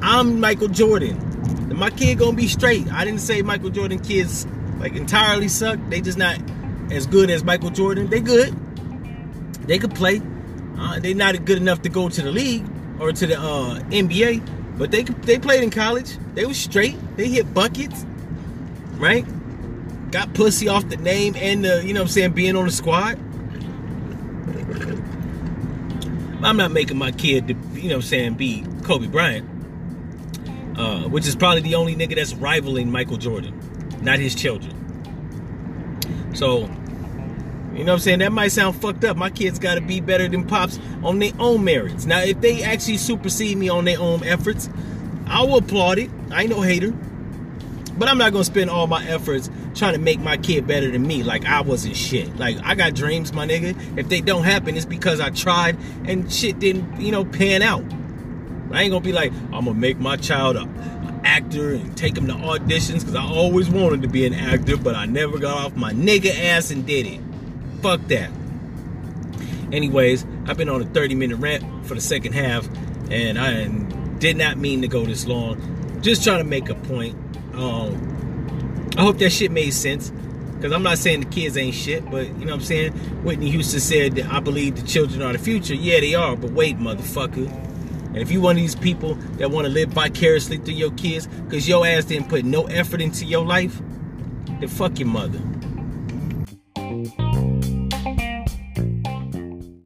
I'm 0.00 0.38
Michael 0.38 0.68
Jordan. 0.68 1.76
My 1.76 1.90
kid 1.90 2.20
gonna 2.20 2.36
be 2.36 2.46
straight. 2.46 2.86
I 2.92 3.04
didn't 3.04 3.20
say 3.20 3.42
Michael 3.42 3.70
Jordan 3.70 3.98
kids 3.98 4.46
like 4.78 4.94
entirely 4.94 5.48
suck. 5.48 5.80
They 5.88 6.00
just 6.00 6.18
not 6.18 6.38
as 6.92 7.08
good 7.08 7.30
as 7.30 7.42
Michael 7.42 7.70
Jordan. 7.70 8.10
They 8.10 8.20
good. 8.20 8.56
They 9.66 9.78
could 9.78 9.94
play. 9.94 10.20
Uh, 10.78 10.98
they 11.00 11.14
not 11.14 11.44
good 11.44 11.58
enough 11.58 11.82
to 11.82 11.88
go 11.88 12.08
to 12.08 12.22
the 12.22 12.32
league 12.32 12.66
or 12.98 13.12
to 13.12 13.26
the 13.26 13.38
uh, 13.38 13.80
NBA, 13.90 14.78
but 14.78 14.90
they 14.90 15.02
they 15.02 15.38
played 15.38 15.62
in 15.62 15.70
college. 15.70 16.18
They 16.34 16.44
was 16.44 16.58
straight. 16.58 16.96
They 17.16 17.28
hit 17.28 17.54
buckets, 17.54 18.04
right? 18.96 19.24
got 20.14 20.32
pussy 20.32 20.68
off 20.68 20.88
the 20.88 20.96
name 20.96 21.34
and 21.36 21.64
the, 21.64 21.84
you 21.84 21.92
know 21.92 22.02
what 22.02 22.06
I'm 22.06 22.12
saying, 22.12 22.32
being 22.34 22.54
on 22.54 22.66
the 22.66 22.70
squad. 22.70 23.18
I'm 26.44 26.56
not 26.56 26.70
making 26.70 26.96
my 26.96 27.10
kid, 27.10 27.48
to, 27.48 27.54
you 27.74 27.88
know 27.88 27.96
what 27.96 27.96
I'm 27.96 28.02
saying, 28.02 28.34
be 28.34 28.64
Kobe 28.84 29.08
Bryant. 29.08 29.50
Uh, 30.78 31.08
which 31.08 31.26
is 31.26 31.34
probably 31.34 31.62
the 31.62 31.74
only 31.74 31.96
nigga 31.96 32.14
that's 32.14 32.32
rivaling 32.32 32.92
Michael 32.92 33.16
Jordan, 33.16 33.60
not 34.02 34.20
his 34.20 34.36
children. 34.36 34.72
So, 36.32 36.70
you 37.76 37.84
know 37.84 37.92
what 37.92 37.96
I'm 37.96 38.02
saying? 38.02 38.18
That 38.20 38.32
might 38.32 38.48
sound 38.48 38.80
fucked 38.80 39.04
up. 39.04 39.16
My 39.16 39.30
kids 39.30 39.58
got 39.58 39.74
to 39.74 39.80
be 39.80 40.00
better 40.00 40.28
than 40.28 40.46
Pops 40.46 40.78
on 41.02 41.18
their 41.18 41.32
own 41.38 41.64
merits. 41.64 42.06
Now, 42.06 42.20
if 42.20 42.40
they 42.40 42.62
actually 42.62 42.98
supersede 42.98 43.58
me 43.58 43.68
on 43.68 43.84
their 43.84 44.00
own 44.00 44.22
efforts, 44.24 44.68
I 45.26 45.42
will 45.42 45.58
applaud 45.58 45.98
it. 45.98 46.10
I 46.30 46.42
ain't 46.42 46.50
no 46.50 46.60
hater. 46.60 46.92
But 47.96 48.08
I'm 48.08 48.18
not 48.18 48.32
gonna 48.32 48.44
spend 48.44 48.70
all 48.70 48.88
my 48.88 49.04
efforts 49.06 49.48
trying 49.74 49.94
to 49.94 50.00
make 50.00 50.18
my 50.18 50.36
kid 50.36 50.66
better 50.66 50.90
than 50.90 51.06
me. 51.06 51.22
Like 51.22 51.44
I 51.44 51.60
wasn't 51.60 51.96
shit. 51.96 52.36
Like 52.36 52.56
I 52.64 52.74
got 52.74 52.94
dreams, 52.94 53.32
my 53.32 53.46
nigga. 53.46 53.98
If 53.98 54.08
they 54.08 54.20
don't 54.20 54.42
happen, 54.42 54.76
it's 54.76 54.84
because 54.84 55.20
I 55.20 55.30
tried 55.30 55.76
and 56.04 56.30
shit 56.32 56.58
didn't, 56.58 57.00
you 57.00 57.12
know, 57.12 57.24
pan 57.24 57.62
out. 57.62 57.84
I 58.72 58.82
ain't 58.82 58.90
gonna 58.90 59.00
be 59.00 59.12
like, 59.12 59.32
I'm 59.52 59.66
gonna 59.66 59.74
make 59.74 59.98
my 59.98 60.16
child 60.16 60.56
a 60.56 60.68
actor 61.24 61.74
and 61.74 61.96
take 61.96 62.16
him 62.16 62.26
to 62.26 62.34
auditions 62.34 63.00
because 63.00 63.14
I 63.14 63.24
always 63.24 63.70
wanted 63.70 64.02
to 64.02 64.08
be 64.08 64.26
an 64.26 64.34
actor, 64.34 64.76
but 64.76 64.94
I 64.96 65.06
never 65.06 65.38
got 65.38 65.56
off 65.56 65.76
my 65.76 65.92
nigga 65.92 66.36
ass 66.36 66.70
and 66.70 66.84
did 66.84 67.06
it. 67.06 67.20
Fuck 67.84 68.08
that. 68.08 68.30
Anyways, 69.70 70.24
I've 70.46 70.56
been 70.56 70.70
on 70.70 70.80
a 70.80 70.86
30 70.86 71.16
minute 71.16 71.36
rant 71.36 71.84
for 71.84 71.94
the 71.94 72.00
second 72.00 72.32
half, 72.32 72.66
and 73.10 73.38
I 73.38 73.66
did 74.20 74.38
not 74.38 74.56
mean 74.56 74.80
to 74.80 74.88
go 74.88 75.04
this 75.04 75.26
long. 75.26 76.00
Just 76.00 76.24
trying 76.24 76.38
to 76.38 76.44
make 76.44 76.70
a 76.70 76.76
point. 76.76 77.14
Um, 77.52 78.88
I 78.96 79.02
hope 79.02 79.18
that 79.18 79.28
shit 79.28 79.50
made 79.50 79.74
sense. 79.74 80.08
Because 80.54 80.72
I'm 80.72 80.82
not 80.82 80.96
saying 80.96 81.20
the 81.20 81.26
kids 81.26 81.58
ain't 81.58 81.74
shit, 81.74 82.10
but 82.10 82.26
you 82.26 82.46
know 82.46 82.52
what 82.52 82.60
I'm 82.60 82.60
saying? 82.62 82.92
Whitney 83.22 83.50
Houston 83.50 83.80
said 83.80 84.14
that 84.14 84.32
I 84.32 84.40
believe 84.40 84.76
the 84.76 84.86
children 84.88 85.20
are 85.20 85.34
the 85.34 85.38
future. 85.38 85.74
Yeah, 85.74 86.00
they 86.00 86.14
are, 86.14 86.36
but 86.36 86.52
wait, 86.52 86.78
motherfucker. 86.78 87.52
And 88.06 88.16
if 88.16 88.30
you 88.30 88.40
one 88.40 88.56
of 88.56 88.62
these 88.62 88.76
people 88.76 89.16
that 89.36 89.50
want 89.50 89.66
to 89.66 89.70
live 89.70 89.90
vicariously 89.90 90.56
through 90.56 90.72
your 90.72 90.92
kids, 90.92 91.26
because 91.26 91.68
your 91.68 91.86
ass 91.86 92.06
didn't 92.06 92.30
put 92.30 92.46
no 92.46 92.64
effort 92.64 93.02
into 93.02 93.26
your 93.26 93.44
life, 93.44 93.78
then 94.58 94.68
fuck 94.68 94.98
your 94.98 95.08
mother. 95.08 95.42